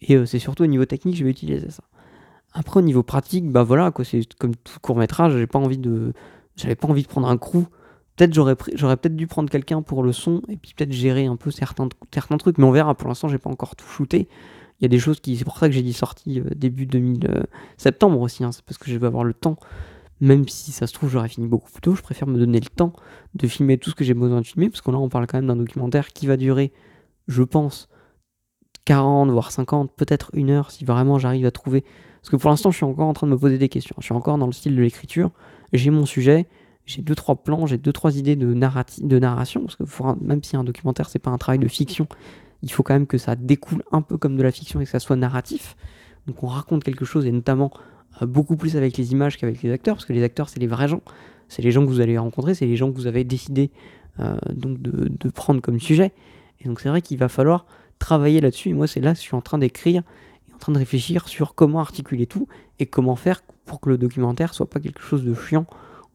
Et 0.00 0.14
euh, 0.14 0.26
c'est 0.26 0.38
surtout 0.38 0.62
au 0.64 0.66
niveau 0.66 0.84
technique, 0.84 1.16
je 1.16 1.24
vais 1.24 1.30
utiliser 1.30 1.70
ça. 1.70 1.82
Après, 2.52 2.78
au 2.78 2.82
niveau 2.82 3.02
pratique, 3.02 3.50
bah 3.50 3.64
voilà, 3.64 3.90
quoi, 3.90 4.04
c'est 4.04 4.20
comme 4.34 4.54
tout 4.54 4.78
court 4.80 4.96
métrage, 4.96 5.36
j'ai 5.36 5.46
pas 5.46 5.58
envie 5.58 5.78
de. 5.78 6.12
J'avais 6.56 6.76
pas 6.76 6.86
envie 6.86 7.02
de 7.02 7.08
prendre 7.08 7.28
un 7.28 7.36
crew 7.36 7.64
Peut-être 8.16 8.32
j'aurais, 8.32 8.56
j'aurais 8.74 8.96
peut-être 8.96 9.16
dû 9.16 9.26
prendre 9.26 9.50
quelqu'un 9.50 9.82
pour 9.82 10.02
le 10.02 10.12
son 10.12 10.42
et 10.48 10.56
puis 10.56 10.72
peut-être 10.76 10.92
gérer 10.92 11.26
un 11.26 11.36
peu 11.36 11.50
certains, 11.50 11.88
trucs, 12.38 12.58
mais 12.58 12.64
on 12.64 12.70
verra. 12.70 12.94
Pour 12.94 13.08
l'instant, 13.08 13.28
j'ai 13.28 13.38
pas 13.38 13.50
encore 13.50 13.74
tout 13.74 13.86
shooté. 13.86 14.28
Il 14.80 14.84
y 14.84 14.86
a 14.86 14.88
des 14.88 14.98
choses 14.98 15.20
qui. 15.20 15.36
C'est 15.36 15.44
pour 15.44 15.58
ça 15.58 15.68
que 15.68 15.74
j'ai 15.74 15.82
dit 15.82 15.92
sortie 15.92 16.40
euh, 16.40 16.44
début 16.54 16.86
2000, 16.86 17.26
euh, 17.28 17.42
septembre 17.76 18.20
aussi, 18.20 18.44
hein, 18.44 18.52
c'est 18.52 18.64
parce 18.64 18.78
que 18.78 18.90
je 18.90 18.98
vais 18.98 19.06
avoir 19.06 19.24
le 19.24 19.34
temps. 19.34 19.56
Même 20.20 20.48
si 20.48 20.70
ça 20.70 20.86
se 20.86 20.92
trouve, 20.92 21.10
j'aurais 21.10 21.28
fini 21.28 21.48
beaucoup 21.48 21.70
plus 21.70 21.80
tôt, 21.80 21.94
je 21.94 22.02
préfère 22.02 22.28
me 22.28 22.38
donner 22.38 22.60
le 22.60 22.68
temps 22.68 22.92
de 23.34 23.48
filmer 23.48 23.78
tout 23.78 23.90
ce 23.90 23.96
que 23.96 24.04
j'ai 24.04 24.14
besoin 24.14 24.40
de 24.40 24.46
filmer, 24.46 24.70
parce 24.70 24.80
que 24.80 24.90
là, 24.90 24.98
on 24.98 25.08
parle 25.08 25.26
quand 25.26 25.38
même 25.38 25.48
d'un 25.48 25.56
documentaire 25.56 26.08
qui 26.08 26.26
va 26.26 26.36
durer, 26.36 26.72
je 27.26 27.42
pense, 27.42 27.88
40, 28.84 29.30
voire 29.30 29.50
50, 29.50 29.92
peut-être 29.96 30.30
une 30.34 30.50
heure, 30.50 30.70
si 30.70 30.84
vraiment 30.84 31.18
j'arrive 31.18 31.46
à 31.46 31.50
trouver. 31.50 31.84
Parce 32.20 32.30
que 32.30 32.36
pour 32.36 32.50
l'instant, 32.50 32.70
je 32.70 32.76
suis 32.76 32.84
encore 32.84 33.08
en 33.08 33.12
train 33.12 33.26
de 33.26 33.32
me 33.32 33.38
poser 33.38 33.58
des 33.58 33.68
questions. 33.68 33.96
Je 33.98 34.04
suis 34.04 34.14
encore 34.14 34.38
dans 34.38 34.46
le 34.46 34.52
style 34.52 34.76
de 34.76 34.82
l'écriture. 34.82 35.30
J'ai 35.72 35.90
mon 35.90 36.06
sujet, 36.06 36.46
j'ai 36.86 37.02
deux 37.02 37.14
trois 37.14 37.36
plans, 37.36 37.66
j'ai 37.66 37.78
deux 37.78 37.92
trois 37.92 38.16
idées 38.16 38.36
de, 38.36 38.52
de 38.52 39.18
narration 39.18 39.62
parce 39.62 39.76
que 39.76 39.84
même 40.24 40.42
si 40.42 40.56
un 40.56 40.64
documentaire 40.64 41.08
c'est 41.08 41.18
pas 41.18 41.30
un 41.30 41.38
travail 41.38 41.58
de 41.58 41.68
fiction, 41.68 42.06
il 42.62 42.70
faut 42.70 42.82
quand 42.82 42.94
même 42.94 43.06
que 43.06 43.18
ça 43.18 43.36
découle 43.36 43.82
un 43.92 44.02
peu 44.02 44.16
comme 44.18 44.36
de 44.36 44.42
la 44.42 44.50
fiction 44.50 44.80
et 44.80 44.84
que 44.84 44.90
ça 44.90 45.00
soit 45.00 45.16
narratif. 45.16 45.76
Donc 46.26 46.42
on 46.42 46.46
raconte 46.46 46.84
quelque 46.84 47.04
chose 47.04 47.26
et 47.26 47.32
notamment 47.32 47.72
euh, 48.22 48.26
beaucoup 48.26 48.56
plus 48.56 48.76
avec 48.76 48.96
les 48.96 49.12
images 49.12 49.36
qu'avec 49.36 49.62
les 49.62 49.70
acteurs 49.70 49.96
parce 49.96 50.06
que 50.06 50.12
les 50.12 50.22
acteurs 50.22 50.48
c'est 50.48 50.60
les 50.60 50.66
vrais 50.66 50.88
gens, 50.88 51.02
c'est 51.48 51.62
les 51.62 51.72
gens 51.72 51.82
que 51.82 51.90
vous 51.90 52.00
allez 52.00 52.18
rencontrer, 52.18 52.54
c'est 52.54 52.66
les 52.66 52.76
gens 52.76 52.90
que 52.90 52.96
vous 52.96 53.06
avez 53.06 53.24
décidé 53.24 53.70
euh, 54.20 54.36
donc 54.52 54.80
de, 54.80 55.30
prendre 55.30 55.60
comme 55.60 55.80
sujet. 55.80 56.12
Et 56.60 56.68
donc 56.68 56.80
c'est 56.80 56.88
vrai 56.88 57.02
qu'il 57.02 57.18
va 57.18 57.28
falloir 57.28 57.66
travailler 57.98 58.40
là-dessus. 58.40 58.70
Et 58.70 58.74
moi 58.74 58.86
c'est 58.86 59.00
là 59.00 59.12
que 59.12 59.18
je 59.18 59.22
suis 59.22 59.34
en 59.34 59.42
train 59.42 59.58
d'écrire 59.58 60.02
et 60.50 60.54
en 60.54 60.58
train 60.58 60.72
de 60.72 60.78
réfléchir 60.78 61.28
sur 61.28 61.54
comment 61.54 61.80
articuler 61.80 62.26
tout 62.26 62.46
et 62.78 62.86
comment 62.86 63.16
faire 63.16 63.42
pour 63.64 63.80
que 63.80 63.88
le 63.88 63.98
documentaire 63.98 64.52
soit 64.52 64.68
pas 64.68 64.80
quelque 64.80 65.00
chose 65.00 65.24
de 65.24 65.34
chiant 65.34 65.66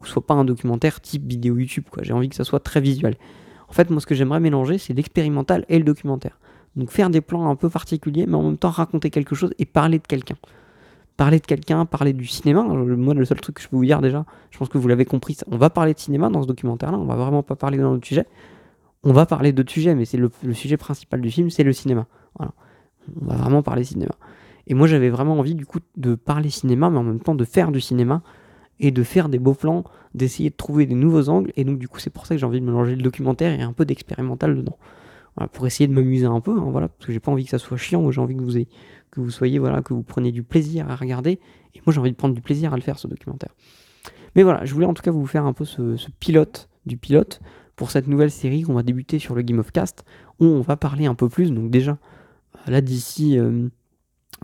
soit 0.08 0.26
pas 0.26 0.34
un 0.34 0.44
documentaire 0.44 1.00
type 1.00 1.26
vidéo 1.26 1.58
YouTube. 1.58 1.84
Quoi. 1.90 2.02
J'ai 2.02 2.12
envie 2.12 2.28
que 2.28 2.36
ça 2.36 2.44
soit 2.44 2.60
très 2.60 2.80
visuel. 2.80 3.16
En 3.68 3.72
fait, 3.72 3.90
moi, 3.90 4.00
ce 4.00 4.06
que 4.06 4.14
j'aimerais 4.14 4.40
mélanger, 4.40 4.78
c'est 4.78 4.94
l'expérimental 4.94 5.64
et 5.68 5.78
le 5.78 5.84
documentaire. 5.84 6.38
Donc 6.76 6.90
faire 6.90 7.10
des 7.10 7.20
plans 7.20 7.48
un 7.48 7.56
peu 7.56 7.68
particuliers, 7.68 8.26
mais 8.26 8.34
en 8.34 8.42
même 8.42 8.56
temps 8.56 8.70
raconter 8.70 9.10
quelque 9.10 9.34
chose 9.34 9.52
et 9.58 9.66
parler 9.66 9.98
de 9.98 10.06
quelqu'un. 10.06 10.36
Parler 11.16 11.38
de 11.38 11.46
quelqu'un, 11.46 11.84
parler 11.84 12.12
du 12.12 12.26
cinéma. 12.26 12.62
Moi, 12.62 13.14
le 13.14 13.24
seul 13.24 13.40
truc 13.40 13.56
que 13.56 13.62
je 13.62 13.68
peux 13.68 13.76
vous 13.76 13.84
dire 13.84 14.00
déjà, 14.00 14.24
je 14.50 14.58
pense 14.58 14.68
que 14.68 14.78
vous 14.78 14.88
l'avez 14.88 15.04
compris, 15.04 15.36
on 15.48 15.56
va 15.56 15.70
parler 15.70 15.94
de 15.94 15.98
cinéma 15.98 16.30
dans 16.30 16.42
ce 16.42 16.46
documentaire-là. 16.46 16.98
On 16.98 17.04
va 17.04 17.16
vraiment 17.16 17.42
pas 17.42 17.56
parler 17.56 17.78
d'un 17.78 17.88
autre 17.88 18.06
sujet. 18.06 18.26
On 19.02 19.12
va 19.12 19.26
parler 19.26 19.52
d'autres 19.52 19.72
sujets, 19.72 19.94
mais 19.94 20.04
c'est 20.04 20.18
le, 20.18 20.30
sujet 20.52 20.76
principal 20.76 21.20
du 21.20 21.30
film, 21.30 21.50
c'est 21.50 21.64
le 21.64 21.72
cinéma. 21.72 22.06
Voilà. 22.38 22.52
On 23.20 23.26
va 23.26 23.36
vraiment 23.36 23.62
parler 23.62 23.84
cinéma. 23.84 24.12
Et 24.66 24.74
moi, 24.74 24.86
j'avais 24.86 25.10
vraiment 25.10 25.38
envie, 25.38 25.54
du 25.54 25.66
coup, 25.66 25.78
de 25.96 26.14
parler 26.14 26.50
cinéma, 26.50 26.90
mais 26.90 26.98
en 26.98 27.02
même 27.02 27.20
temps 27.20 27.34
de 27.34 27.44
faire 27.44 27.72
du 27.72 27.80
cinéma 27.80 28.22
et 28.80 28.90
de 28.90 29.02
faire 29.02 29.28
des 29.28 29.38
beaux 29.38 29.54
plans, 29.54 29.84
d'essayer 30.14 30.50
de 30.50 30.56
trouver 30.56 30.86
des 30.86 30.94
nouveaux 30.94 31.28
angles. 31.28 31.52
Et 31.56 31.64
donc, 31.64 31.78
du 31.78 31.86
coup, 31.86 32.00
c'est 32.00 32.10
pour 32.10 32.26
ça 32.26 32.34
que 32.34 32.40
j'ai 32.40 32.46
envie 32.46 32.60
de 32.60 32.66
mélanger 32.66 32.96
le 32.96 33.02
documentaire 33.02 33.52
et 33.52 33.62
un 33.62 33.72
peu 33.72 33.84
d'expérimental 33.84 34.56
dedans. 34.56 34.78
Pour 35.52 35.66
essayer 35.66 35.86
de 35.86 35.92
m'amuser 35.92 36.26
un 36.26 36.40
peu, 36.40 36.58
hein, 36.58 36.68
voilà, 36.70 36.88
parce 36.88 37.06
que 37.06 37.12
j'ai 37.12 37.20
pas 37.20 37.30
envie 37.30 37.44
que 37.44 37.50
ça 37.50 37.58
soit 37.58 37.76
chiant, 37.76 38.10
j'ai 38.10 38.20
envie 38.20 38.36
que 38.36 38.42
vous, 38.42 38.56
ayez, 38.56 38.68
que 39.10 39.20
vous 39.20 39.30
soyez, 39.30 39.58
voilà, 39.58 39.80
que 39.80 39.94
vous 39.94 40.02
preniez 40.02 40.32
du 40.32 40.42
plaisir 40.42 40.90
à 40.90 40.96
regarder. 40.96 41.38
Et 41.74 41.80
moi, 41.86 41.94
j'ai 41.94 42.00
envie 42.00 42.10
de 42.10 42.16
prendre 42.16 42.34
du 42.34 42.42
plaisir 42.42 42.74
à 42.74 42.76
le 42.76 42.82
faire, 42.82 42.98
ce 42.98 43.06
documentaire. 43.06 43.50
Mais 44.34 44.42
voilà, 44.42 44.64
je 44.64 44.74
voulais 44.74 44.86
en 44.86 44.94
tout 44.94 45.02
cas 45.02 45.10
vous 45.10 45.26
faire 45.26 45.44
un 45.44 45.52
peu 45.52 45.64
ce, 45.64 45.96
pilote 46.18 46.68
du 46.86 46.96
pilote 46.96 47.40
pour 47.76 47.90
cette 47.90 48.06
nouvelle 48.06 48.30
série 48.30 48.62
qu'on 48.62 48.74
va 48.74 48.82
débuter 48.82 49.18
sur 49.18 49.34
le 49.34 49.42
Game 49.42 49.58
of 49.58 49.70
Cast, 49.72 50.04
où 50.40 50.46
on 50.46 50.60
va 50.60 50.76
parler 50.76 51.06
un 51.06 51.14
peu 51.14 51.28
plus. 51.28 51.52
Donc 51.52 51.70
déjà, 51.70 51.96
là 52.66 52.80
d'ici, 52.80 53.38
euh, 53.38 53.68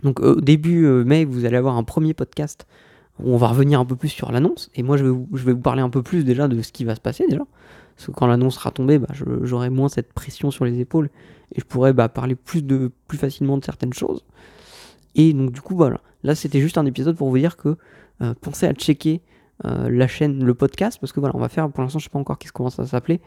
donc 0.03 0.19
au 0.19 0.41
début 0.41 0.85
euh, 0.85 1.03
mai, 1.03 1.25
vous 1.25 1.45
allez 1.45 1.57
avoir 1.57 1.77
un 1.77 1.83
premier 1.83 2.13
podcast 2.13 2.65
on 3.23 3.37
va 3.37 3.47
revenir 3.47 3.79
un 3.79 3.85
peu 3.85 3.95
plus 3.95 4.09
sur 4.09 4.31
l'annonce. 4.31 4.69
Et 4.75 4.83
moi, 4.83 4.97
je 4.97 5.05
vais, 5.05 5.11
vous, 5.53 5.57
parler 5.59 5.81
un 5.81 5.89
peu 5.89 6.03
plus 6.03 6.23
déjà 6.23 6.47
de 6.47 6.61
ce 6.61 6.71
qui 6.71 6.85
va 6.85 6.95
se 6.95 7.01
passer 7.01 7.25
déjà. 7.27 7.43
Parce 7.95 8.07
que 8.07 8.11
quand 8.11 8.27
l'annonce 8.27 8.55
sera 8.55 8.71
tombée, 8.71 8.99
bah, 8.99 9.07
j'aurai 9.41 9.69
moins 9.69 9.89
cette 9.89 10.13
pression 10.13 10.51
sur 10.51 10.65
les 10.65 10.79
épaules 10.79 11.09
et 11.55 11.61
je 11.61 11.65
pourrai 11.65 11.93
bah, 11.93 12.09
parler 12.09 12.35
plus, 12.35 12.63
facilement 13.13 13.57
de 13.57 13.65
certaines 13.65 13.93
choses. 13.93 14.23
Et 15.15 15.33
donc 15.33 15.51
du 15.51 15.61
coup, 15.61 15.75
voilà. 15.75 15.99
Là, 16.23 16.35
c'était 16.35 16.61
juste 16.61 16.77
un 16.77 16.85
épisode 16.85 17.15
pour 17.15 17.29
vous 17.29 17.37
dire 17.37 17.57
que 17.57 17.75
euh, 18.21 18.33
pensez 18.39 18.67
à 18.67 18.73
checker 18.73 19.21
euh, 19.65 19.89
la 19.89 20.07
chaîne, 20.07 20.43
le 20.43 20.53
podcast, 20.53 20.99
parce 20.99 21.11
que 21.11 21.19
voilà, 21.19 21.35
on 21.35 21.39
va 21.39 21.49
faire, 21.49 21.69
pour 21.71 21.81
l'instant, 21.81 21.97
je 21.97 22.03
sais 22.03 22.09
pas 22.09 22.19
encore 22.19 22.37
qu'est-ce 22.37 22.53
comment 22.53 22.69
ça 22.69 22.85
s'appelait. 22.85 23.19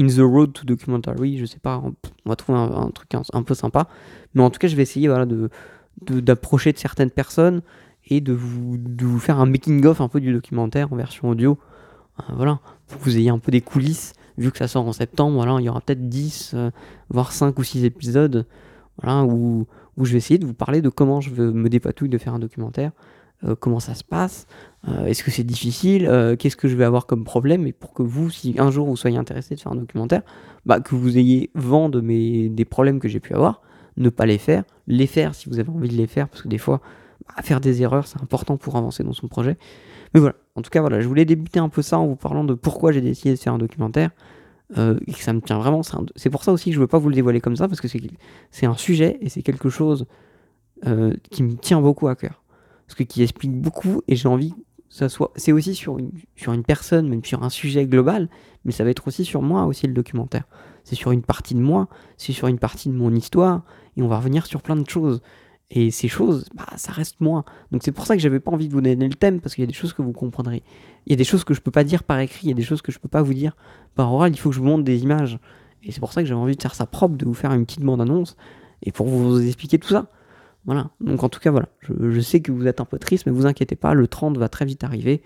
In 0.00 0.06
the 0.06 0.20
Road 0.20 0.52
to 0.52 0.64
Documentary, 0.64 1.38
je 1.38 1.44
sais 1.46 1.58
pas, 1.58 1.80
on, 1.84 1.94
va 2.28 2.36
trouver 2.36 2.58
un, 2.58 2.90
truc 2.90 3.14
un, 3.14 3.42
peu 3.42 3.54
sympa. 3.54 3.88
Mais 4.34 4.42
en 4.42 4.50
tout 4.50 4.58
cas, 4.58 4.68
je 4.68 4.76
vais 4.76 4.82
essayer 4.82 5.08
de, 5.08 5.50
d'approcher 6.20 6.72
de, 6.72 6.78
certaines 6.78 7.10
personnes 7.10 7.62
et 8.08 8.20
de 8.20 8.32
vous, 8.32 8.76
de 8.78 9.04
vous 9.04 9.18
faire 9.18 9.38
un 9.38 9.46
making-of 9.46 10.00
un 10.00 10.08
peu 10.08 10.20
du 10.20 10.32
documentaire 10.32 10.92
en 10.92 10.96
version 10.96 11.28
audio. 11.28 11.58
Euh, 12.20 12.32
voilà, 12.34 12.60
pour 12.88 12.98
que 12.98 13.04
vous 13.04 13.16
ayez 13.16 13.30
un 13.30 13.38
peu 13.38 13.52
des 13.52 13.60
coulisses. 13.60 14.14
Vu 14.36 14.52
que 14.52 14.58
ça 14.58 14.68
sort 14.68 14.86
en 14.86 14.92
septembre, 14.92 15.34
voilà, 15.34 15.56
il 15.60 15.64
y 15.64 15.68
aura 15.68 15.80
peut-être 15.80 16.08
10, 16.08 16.52
euh, 16.54 16.70
voire 17.10 17.32
5 17.32 17.58
ou 17.58 17.64
6 17.64 17.84
épisodes 17.84 18.46
voilà, 19.02 19.24
où, 19.24 19.66
où, 19.96 20.04
je 20.04 20.12
vais 20.12 20.18
essayer 20.18 20.38
de 20.38 20.46
vous 20.46 20.54
parler 20.54 20.80
de 20.80 20.88
comment 20.88 21.20
je 21.20 21.30
me 21.30 21.68
dépatouiller 21.68 22.10
de 22.10 22.18
faire 22.18 22.34
un 22.34 22.38
documentaire, 22.38 22.92
euh, 23.44 23.56
comment 23.58 23.80
ça 23.80 23.94
se 23.94 24.04
passe, 24.04 24.46
est-ce 25.06 25.24
que 25.24 25.32
c'est 25.32 25.44
difficile, 25.44 26.08
qu'est-ce 26.38 26.56
que 26.56 26.68
je 26.68 26.76
vais 26.76 26.84
avoir 26.84 27.06
comme 27.06 27.24
problème, 27.24 27.66
et 27.66 27.72
pour 27.72 27.92
que 27.92 28.02
vous, 28.02 28.30
si 28.30 28.54
un 28.58 28.70
jour 28.70 28.86
vous 28.86 28.96
soyez 28.96 29.18
intéressé 29.18 29.56
de 29.56 29.60
faire 29.60 29.72
un 29.72 29.76
documentaire, 29.76 30.22
bah, 30.66 30.80
que 30.80 30.94
vous 30.94 31.18
ayez 31.18 31.50
vent 31.54 31.88
de 31.88 32.00
mes, 32.00 32.48
des 32.48 32.64
problèmes 32.64 33.00
que 33.00 33.08
j'ai 33.08 33.20
pu 33.20 33.34
avoir, 33.34 33.60
ne 33.96 34.08
pas 34.08 34.24
les 34.24 34.38
faire, 34.38 34.62
les 34.86 35.08
faire 35.08 35.34
si 35.34 35.48
vous 35.48 35.58
avez 35.58 35.68
envie 35.68 35.88
de 35.88 35.96
les 35.96 36.06
faire, 36.06 36.28
parce 36.28 36.42
que 36.42 36.48
des 36.48 36.58
fois, 36.58 36.80
bah, 37.28 37.42
faire 37.42 37.60
des 37.60 37.82
erreurs, 37.82 38.06
c'est 38.06 38.20
important 38.22 38.56
pour 38.56 38.76
avancer 38.76 39.04
dans 39.04 39.12
son 39.12 39.28
projet. 39.28 39.56
Mais 40.14 40.20
voilà, 40.20 40.36
en 40.54 40.62
tout 40.62 40.70
cas, 40.70 40.80
voilà, 40.80 41.00
je 41.00 41.08
voulais 41.08 41.24
débuter 41.24 41.60
un 41.60 41.68
peu 41.68 41.82
ça 41.82 41.98
en 41.98 42.06
vous 42.06 42.16
parlant 42.16 42.44
de 42.44 42.54
pourquoi 42.54 42.92
j'ai 42.92 43.00
décidé 43.00 43.34
de 43.34 43.38
faire 43.38 43.52
un 43.52 43.58
documentaire. 43.58 44.10
Euh, 44.76 44.98
et 45.06 45.12
que 45.12 45.20
ça 45.20 45.32
me 45.32 45.40
tient 45.40 45.58
vraiment. 45.58 45.80
C'est 46.16 46.28
pour 46.28 46.44
ça 46.44 46.52
aussi 46.52 46.66
que 46.68 46.74
je 46.74 46.78
ne 46.78 46.82
veux 46.82 46.88
pas 46.88 46.98
vous 46.98 47.08
le 47.08 47.14
dévoiler 47.14 47.40
comme 47.40 47.56
ça, 47.56 47.68
parce 47.68 47.80
que 47.80 47.88
c'est 48.50 48.66
un 48.66 48.76
sujet 48.76 49.16
et 49.22 49.30
c'est 49.30 49.42
quelque 49.42 49.70
chose 49.70 50.06
euh, 50.86 51.14
qui 51.30 51.42
me 51.42 51.56
tient 51.56 51.80
beaucoup 51.80 52.08
à 52.08 52.16
cœur. 52.16 52.42
Parce 52.86 52.94
que 52.94 53.02
qui 53.02 53.22
explique 53.22 53.52
beaucoup 53.52 54.02
et 54.08 54.16
j'ai 54.16 54.28
envie 54.28 54.50
que 54.50 54.56
ça 54.90 55.08
soit. 55.08 55.32
C'est 55.36 55.52
aussi 55.52 55.74
sur 55.74 55.98
une, 55.98 56.10
sur 56.36 56.52
une 56.52 56.64
personne, 56.64 57.08
même 57.08 57.24
sur 57.24 57.42
un 57.44 57.50
sujet 57.50 57.86
global, 57.86 58.28
mais 58.64 58.72
ça 58.72 58.84
va 58.84 58.90
être 58.90 59.08
aussi 59.08 59.24
sur 59.24 59.40
moi 59.40 59.64
aussi 59.64 59.86
le 59.86 59.94
documentaire. 59.94 60.44
C'est 60.84 60.96
sur 60.96 61.12
une 61.12 61.22
partie 61.22 61.54
de 61.54 61.60
moi, 61.60 61.88
c'est 62.18 62.32
sur 62.32 62.48
une 62.48 62.58
partie 62.58 62.90
de 62.90 62.94
mon 62.94 63.14
histoire, 63.14 63.62
et 63.96 64.02
on 64.02 64.08
va 64.08 64.18
revenir 64.18 64.46
sur 64.46 64.60
plein 64.60 64.76
de 64.76 64.88
choses. 64.88 65.22
Et 65.70 65.90
ces 65.90 66.08
choses, 66.08 66.46
bah, 66.54 66.66
ça 66.76 66.92
reste 66.92 67.20
moi. 67.20 67.44
Donc 67.72 67.82
c'est 67.84 67.92
pour 67.92 68.06
ça 68.06 68.16
que 68.16 68.22
j'avais 68.22 68.40
pas 68.40 68.50
envie 68.50 68.68
de 68.68 68.72
vous 68.72 68.80
donner 68.80 68.96
le 69.08 69.14
thème, 69.14 69.40
parce 69.40 69.54
qu'il 69.54 69.62
y 69.62 69.66
a 69.66 69.68
des 69.68 69.74
choses 69.74 69.92
que 69.92 70.00
vous 70.00 70.12
comprendrez. 70.12 70.62
Il 71.06 71.10
y 71.10 71.12
a 71.12 71.16
des 71.16 71.24
choses 71.24 71.44
que 71.44 71.52
je 71.52 71.60
peux 71.60 71.70
pas 71.70 71.84
dire 71.84 72.04
par 72.04 72.18
écrit, 72.20 72.46
il 72.46 72.48
y 72.48 72.52
a 72.52 72.56
des 72.56 72.62
choses 72.62 72.80
que 72.80 72.90
je 72.90 72.98
peux 72.98 73.08
pas 73.08 73.22
vous 73.22 73.34
dire 73.34 73.54
par 73.94 74.12
oral, 74.12 74.32
il 74.32 74.38
faut 74.38 74.48
que 74.48 74.54
je 74.54 74.60
vous 74.60 74.66
montre 74.66 74.84
des 74.84 75.02
images. 75.02 75.38
Et 75.82 75.92
c'est 75.92 76.00
pour 76.00 76.12
ça 76.12 76.22
que 76.22 76.28
j'avais 76.28 76.40
envie 76.40 76.56
de 76.56 76.62
faire 76.62 76.74
ça 76.74 76.86
propre, 76.86 77.16
de 77.16 77.24
vous 77.24 77.34
faire 77.34 77.52
une 77.52 77.66
petite 77.66 77.82
bande-annonce, 77.82 78.36
et 78.82 78.92
pour 78.92 79.08
vous 79.08 79.40
expliquer 79.40 79.78
tout 79.78 79.88
ça. 79.88 80.10
Voilà. 80.64 80.90
Donc 81.00 81.22
en 81.22 81.28
tout 81.28 81.40
cas, 81.40 81.50
voilà. 81.50 81.68
Je, 81.80 82.20
sais 82.20 82.40
que 82.40 82.52
vous 82.52 82.66
êtes 82.66 82.80
un 82.80 82.84
peu 82.84 82.98
triste, 82.98 83.26
mais 83.26 83.32
vous 83.32 83.46
inquiétez 83.46 83.76
pas, 83.76 83.94
le 83.94 84.06
30 84.06 84.38
va 84.38 84.48
très 84.48 84.64
vite 84.64 84.84
arriver. 84.84 85.22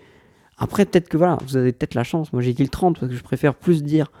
Après, 0.57 0.85
peut-être 0.85 1.09
que 1.09 1.17
voilà, 1.17 1.37
vous 1.47 1.57
avez 1.57 1.71
peut-être 1.71 1.95
la 1.95 2.03
chance. 2.03 2.31
Moi 2.33 2.41
j'ai 2.41 2.53
dit 2.53 2.63
le 2.63 2.69
30 2.69 2.99
parce 2.99 3.11
que 3.11 3.17
je 3.17 3.23
préfère 3.23 3.55
plus 3.55 3.83
dire 3.83 4.11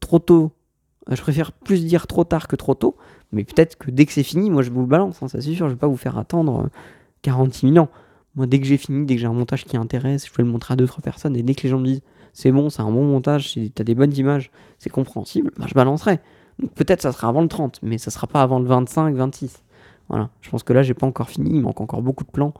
trop 0.00 0.18
tôt. 0.18 0.52
Euh, 1.08 1.16
je 1.16 1.22
préfère 1.22 1.52
plus 1.52 1.84
dire 1.84 2.06
trop 2.06 2.24
tard 2.24 2.48
que 2.48 2.56
trop 2.56 2.74
tôt. 2.74 2.96
Mais 3.32 3.44
peut-être 3.44 3.76
que 3.76 3.90
dès 3.90 4.06
que 4.06 4.12
c'est 4.12 4.22
fini, 4.22 4.50
moi 4.50 4.62
je 4.62 4.70
vous 4.70 4.80
le 4.80 4.86
balance, 4.86 5.22
hein, 5.22 5.28
ça 5.28 5.40
c'est 5.40 5.54
sûr, 5.54 5.68
je 5.68 5.74
vais 5.74 5.78
pas 5.78 5.86
vous 5.86 5.96
faire 5.96 6.18
attendre 6.18 6.68
46 7.22 7.66
euh, 7.66 7.72
000 7.74 7.84
ans. 7.84 7.88
Moi 8.34 8.46
dès 8.46 8.60
que 8.60 8.66
j'ai 8.66 8.76
fini, 8.76 9.06
dès 9.06 9.14
que 9.14 9.20
j'ai 9.20 9.26
un 9.26 9.32
montage 9.32 9.64
qui 9.64 9.76
intéresse, 9.76 10.26
je 10.26 10.32
vais 10.32 10.42
le 10.42 10.50
montrer 10.50 10.74
à 10.74 10.76
2-3 10.76 11.00
personnes, 11.00 11.36
et 11.36 11.42
dès 11.42 11.54
que 11.54 11.62
les 11.62 11.68
gens 11.68 11.78
me 11.78 11.86
disent 11.86 12.02
c'est 12.32 12.52
bon, 12.52 12.70
c'est 12.70 12.82
un 12.82 12.90
bon 12.90 13.04
montage, 13.04 13.58
t'as 13.74 13.84
des 13.84 13.94
bonnes 13.94 14.14
images, 14.16 14.50
c'est 14.78 14.90
compréhensible, 14.90 15.50
bah, 15.58 15.66
je 15.68 15.74
balancerai. 15.74 16.20
Donc 16.60 16.72
peut-être 16.74 17.02
ça 17.02 17.12
sera 17.12 17.28
avant 17.28 17.42
le 17.42 17.48
30, 17.48 17.80
mais 17.82 17.98
ça 17.98 18.10
sera 18.10 18.26
pas 18.26 18.42
avant 18.42 18.58
le 18.58 18.66
25, 18.66 19.14
26. 19.14 19.62
Voilà, 20.08 20.30
je 20.40 20.50
pense 20.50 20.62
que 20.62 20.72
là 20.72 20.82
j'ai 20.82 20.94
pas 20.94 21.06
encore 21.06 21.30
fini, 21.30 21.50
il 21.54 21.60
manque 21.60 21.80
encore 21.80 22.02
beaucoup 22.02 22.24
de 22.24 22.30
plans, 22.30 22.52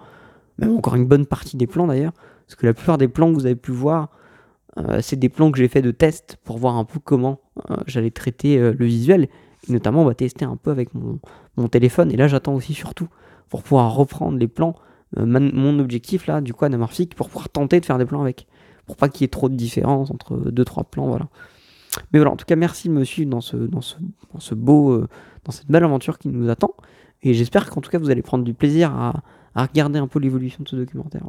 même 0.59 0.77
encore 0.77 0.95
une 0.95 1.07
bonne 1.07 1.27
partie 1.27 1.57
des 1.57 1.67
plans 1.67 1.87
d'ailleurs, 1.87 2.13
parce 2.47 2.55
que 2.55 2.67
la 2.67 2.75
plupart 2.75 2.99
des 2.99 3.09
plans 3.09 3.29
que 3.29 3.35
vous 3.35 3.47
avez 3.47 3.57
pu 3.57 3.73
voir, 3.73 4.09
euh, 4.79 5.01
c'est 5.03 5.17
des 5.17 5.29
plans 5.29 5.51
que 5.51 5.59
j'ai 5.59 5.69
fait 5.69 5.83
de 5.83 5.91
test 5.91 6.39
pour 6.45 6.59
voir 6.59 6.77
un 6.77 6.85
peu 6.85 7.01
comment 7.01 7.41
j'allais 7.87 8.11
traiter 8.11 8.59
le 8.59 8.85
visuel 8.87 9.29
notamment, 9.69 10.03
on 10.03 10.07
va 10.07 10.15
tester 10.15 10.45
un 10.45 10.57
peu 10.57 10.71
avec 10.71 10.91
mon, 10.95 11.19
téléphone. 11.69 12.11
Et 12.11 12.17
là, 12.17 12.27
j'attends 12.27 12.55
aussi 12.55 12.73
surtout 12.73 13.09
pour 13.49 13.63
pouvoir 13.63 13.95
reprendre 13.95 14.39
les 14.39 14.49
plans. 14.49 14.75
Euh, 15.19 15.27
mon 15.27 15.79
objectif 15.79 16.27
là, 16.27 16.41
du 16.41 16.55
coup, 16.55 16.65
anamorphique, 16.65 17.15
pour 17.15 17.29
pouvoir 17.29 17.49
tenter 17.51 17.81
de 17.81 17.85
faire 17.85 17.99
des 17.99 18.07
plans 18.07 18.23
avec. 18.23 18.47
Pour 18.87 18.97
pas 18.97 19.09
qu'il 19.09 19.23
y 19.23 19.25
ait 19.25 19.29
trop 19.29 19.49
de 19.49 19.55
différence 19.55 20.11
entre 20.11 20.37
deux 20.37 20.65
trois 20.65 20.85
plans, 20.85 21.07
voilà. 21.07 21.29
Mais 22.13 22.19
voilà, 22.19 22.33
en 22.33 22.37
tout 22.37 22.47
cas, 22.47 22.57
merci 22.57 22.89
de 22.89 22.95
me 22.95 23.05
suivre 23.05 23.31
dans 23.31 23.41
ce, 23.41 24.55
beau, 24.55 24.93
euh, 24.93 25.09
dans 25.45 25.53
cette 25.53 25.71
belle 25.71 25.85
aventure 25.85 26.19
qui 26.19 26.29
nous 26.29 26.49
attend. 26.49 26.75
Et 27.23 27.35
j'espère 27.35 27.69
qu'en 27.69 27.81
tout 27.81 27.91
cas, 27.91 27.99
vous 27.99 28.11
allez 28.11 28.23
prendre 28.23 28.43
du 28.43 28.55
plaisir 28.55 28.93
à, 28.93 29.23
regarder 29.55 29.99
un 29.99 30.07
peu 30.07 30.19
l'évolution 30.19 30.65
de 30.65 30.69
ce 30.69 30.77
documentaire. 30.77 31.23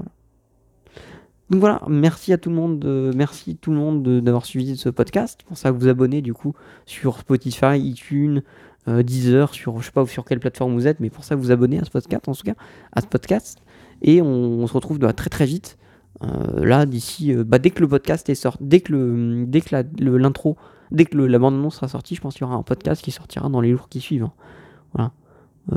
Donc 1.52 1.60
voilà, 1.60 1.82
merci 1.90 2.32
à 2.32 2.38
tout 2.38 2.50
le 2.50 2.56
monde, 2.56 3.12
merci 3.14 3.58
tout 3.58 3.72
le 3.72 3.78
monde 3.78 4.22
d'avoir 4.22 4.46
suivi 4.46 4.78
ce 4.78 4.88
podcast. 4.88 5.42
Pensez 5.46 5.68
à 5.68 5.72
vous 5.72 5.90
abonner 5.90 6.22
du 6.22 6.34
coup 6.34 6.54
sur 6.86 7.20
Spotify, 7.20 7.78
iTunes, 7.78 8.42
euh, 8.88 9.04
Deezer, 9.04 9.54
sur 9.54 9.80
je 9.80 9.86
sais 9.86 9.92
pas 9.92 10.06
sur 10.06 10.26
quelle 10.26 10.40
plateforme 10.40 10.74
vous 10.74 10.88
êtes, 10.88 11.00
mais 11.00 11.10
pour 11.10 11.24
ça 11.24 11.36
vous 11.36 11.52
abonner 11.52 11.80
à 11.80 11.84
ce 11.84 11.92
podcast 11.92 12.28
en 12.28 12.34
tout 12.34 12.44
cas, 12.44 12.56
à 12.94 13.02
ce 13.02 13.08
podcast. 13.08 13.60
Et 14.02 14.22
on, 14.22 14.66
se 14.66 14.74
retrouve 14.74 14.98
bah, 14.98 15.14
très 15.14 15.30
très 15.30 15.46
vite. 15.46 15.78
Euh, 16.24 16.64
là 16.64 16.86
d'ici, 16.86 17.34
euh, 17.34 17.44
bah, 17.44 17.60
dès 17.60 17.70
que 17.70 17.82
le 17.82 17.88
podcast 17.88 18.30
est 18.30 18.36
sorti, 18.36 18.60
dès 18.62 18.80
que 18.80 18.94
le, 18.94 19.46
dès 19.46 19.62
que 19.62 19.76
l'intro, 20.00 20.58
dès 20.92 21.06
que 21.06 21.18
annonce 21.36 21.76
sera 21.76 21.88
sortie, 21.88 22.16
je 22.16 22.22
pense 22.22 22.34
qu'il 22.36 22.42
y 22.42 22.46
aura 22.46 22.56
un 22.56 22.64
podcast 22.64 23.04
qui 23.04 23.12
sortira 23.12 23.50
dans 23.50 23.62
les 23.62 23.72
jours 23.72 23.90
qui 23.90 24.00
suivent. 24.00 24.24
Hein. 24.24 24.34
Voilà. 24.94 25.12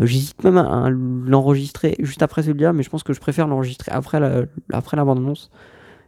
J'hésite 0.00 0.42
même 0.42 0.56
à, 0.58 0.90
l'enregistrer 0.90 1.94
juste 1.98 2.22
après 2.22 2.42
celui-là, 2.42 2.72
mais 2.72 2.82
je 2.82 2.90
pense 2.90 3.02
que 3.02 3.12
je 3.12 3.20
préfère 3.20 3.46
l'enregistrer 3.46 3.92
après 3.92 4.18
la, 4.18 4.42
après 4.72 4.96
bande-annonce. 4.96 5.50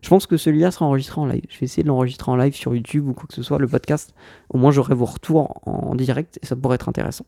Je 0.03 0.09
pense 0.09 0.27
que 0.27 0.37
celui-là 0.37 0.71
sera 0.71 0.87
enregistré 0.87 1.21
en 1.21 1.27
live. 1.27 1.43
Je 1.49 1.59
vais 1.59 1.65
essayer 1.65 1.83
de 1.83 1.89
l'enregistrer 1.89 2.31
en 2.31 2.37
live 2.37 2.55
sur 2.55 2.75
YouTube 2.75 3.09
ou 3.09 3.13
quoi 3.13 3.27
que 3.27 3.35
ce 3.35 3.43
soit, 3.43 3.59
le 3.59 3.67
podcast. 3.67 4.15
Au 4.51 4.59
moins, 4.59 4.71
j'aurai 4.71 4.95
vos 4.95 5.05
retours 5.05 5.61
en, 5.67 5.95
direct 5.95 6.39
et 6.43 6.47
ça 6.47 6.57
pourrait 6.57 6.77
être 6.77 6.89
intéressant. 6.89 7.27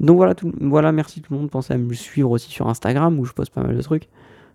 Donc 0.00 0.16
voilà, 0.16 0.34
tout, 0.34 0.52
voilà, 0.60 0.92
merci 0.92 1.20
tout 1.20 1.32
le 1.32 1.40
monde. 1.40 1.50
Pensez 1.50 1.72
à 1.72 1.78
me 1.78 1.92
suivre 1.94 2.30
aussi 2.30 2.50
sur 2.50 2.68
Instagram 2.68 3.18
où 3.18 3.24
je 3.24 3.32
poste 3.32 3.52
pas 3.52 3.62
mal 3.62 3.76
de 3.76 3.82
trucs. 3.82 4.08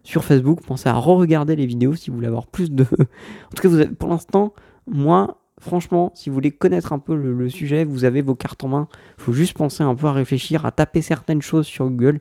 Sur 0.04 0.24
Facebook, 0.24 0.62
pensez 0.66 0.90
à 0.90 0.94
re-regarder 0.94 1.56
les 1.56 1.66
vidéos 1.66 1.94
si 1.94 2.10
vous 2.10 2.16
voulez 2.16 2.28
avoir 2.28 2.48
plus 2.48 2.72
de. 2.72 2.84
en 2.94 3.56
tout 3.56 3.62
cas, 3.62 3.70
vous 3.70 3.96
pour 3.96 4.10
l'instant, 4.10 4.54
moi, 4.88 5.38
franchement, 5.60 6.12
si 6.16 6.30
vous 6.30 6.34
voulez 6.34 6.52
connaître 6.52 6.94
un 6.94 7.00
peu 7.00 7.16
le, 7.16 7.50
sujet, 7.50 7.84
vous 7.84 8.06
avez 8.06 8.22
vos 8.22 8.36
cartes 8.36 8.64
en 8.64 8.70
main. 8.70 8.88
Il 9.18 9.24
faut 9.24 9.34
juste 9.34 9.56
penser 9.56 9.84
un 9.84 9.96
peu 9.96 10.08
à 10.08 10.14
réfléchir, 10.14 10.66
à 10.66 10.72
taper 10.72 11.02
certaines 11.02 11.42
choses 11.42 11.68
sur 11.68 11.86
Google 11.90 12.20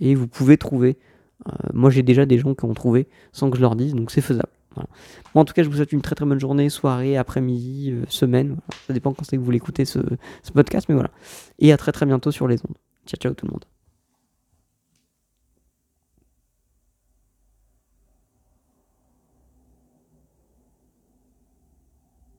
et 0.00 0.14
vous 0.14 0.28
pouvez 0.28 0.56
trouver. 0.56 0.98
Euh, 1.46 1.52
moi, 1.72 1.90
j'ai 1.90 2.02
déjà 2.02 2.26
des 2.26 2.38
gens 2.38 2.54
qui 2.54 2.64
ont 2.64 2.74
trouvé 2.74 3.08
sans 3.32 3.50
que 3.50 3.56
je 3.56 3.62
leur 3.62 3.76
dise, 3.76 3.94
donc 3.94 4.10
c'est 4.10 4.20
faisable. 4.20 4.48
en 5.34 5.44
tout 5.44 5.54
cas, 5.54 5.62
je 5.62 5.68
vous 5.68 5.76
souhaite 5.76 5.92
une 5.92 6.02
très 6.02 6.14
très 6.14 6.26
bonne 6.26 6.40
journée, 6.40 6.68
soirée, 6.68 7.16
après-midi, 7.16 7.92
euh, 7.92 8.04
semaine. 8.08 8.56
Ça 8.86 8.92
dépend 8.92 9.12
quand 9.12 9.24
c'est 9.24 9.36
que 9.36 9.40
vous 9.40 9.46
voulez 9.46 9.56
écouter 9.56 9.84
ce, 9.84 10.00
ce 10.42 10.52
podcast, 10.52 10.86
mais 10.88 10.94
voilà. 10.94 11.10
Et 11.58 11.72
à 11.72 11.76
très 11.76 11.92
très 11.92 12.06
bientôt 12.06 12.30
sur 12.30 12.48
les 12.48 12.56
ondes. 12.56 12.76
Ciao 13.06 13.18
ciao 13.18 13.34
tout 13.34 13.46
le 13.46 13.52
monde. 13.52 13.77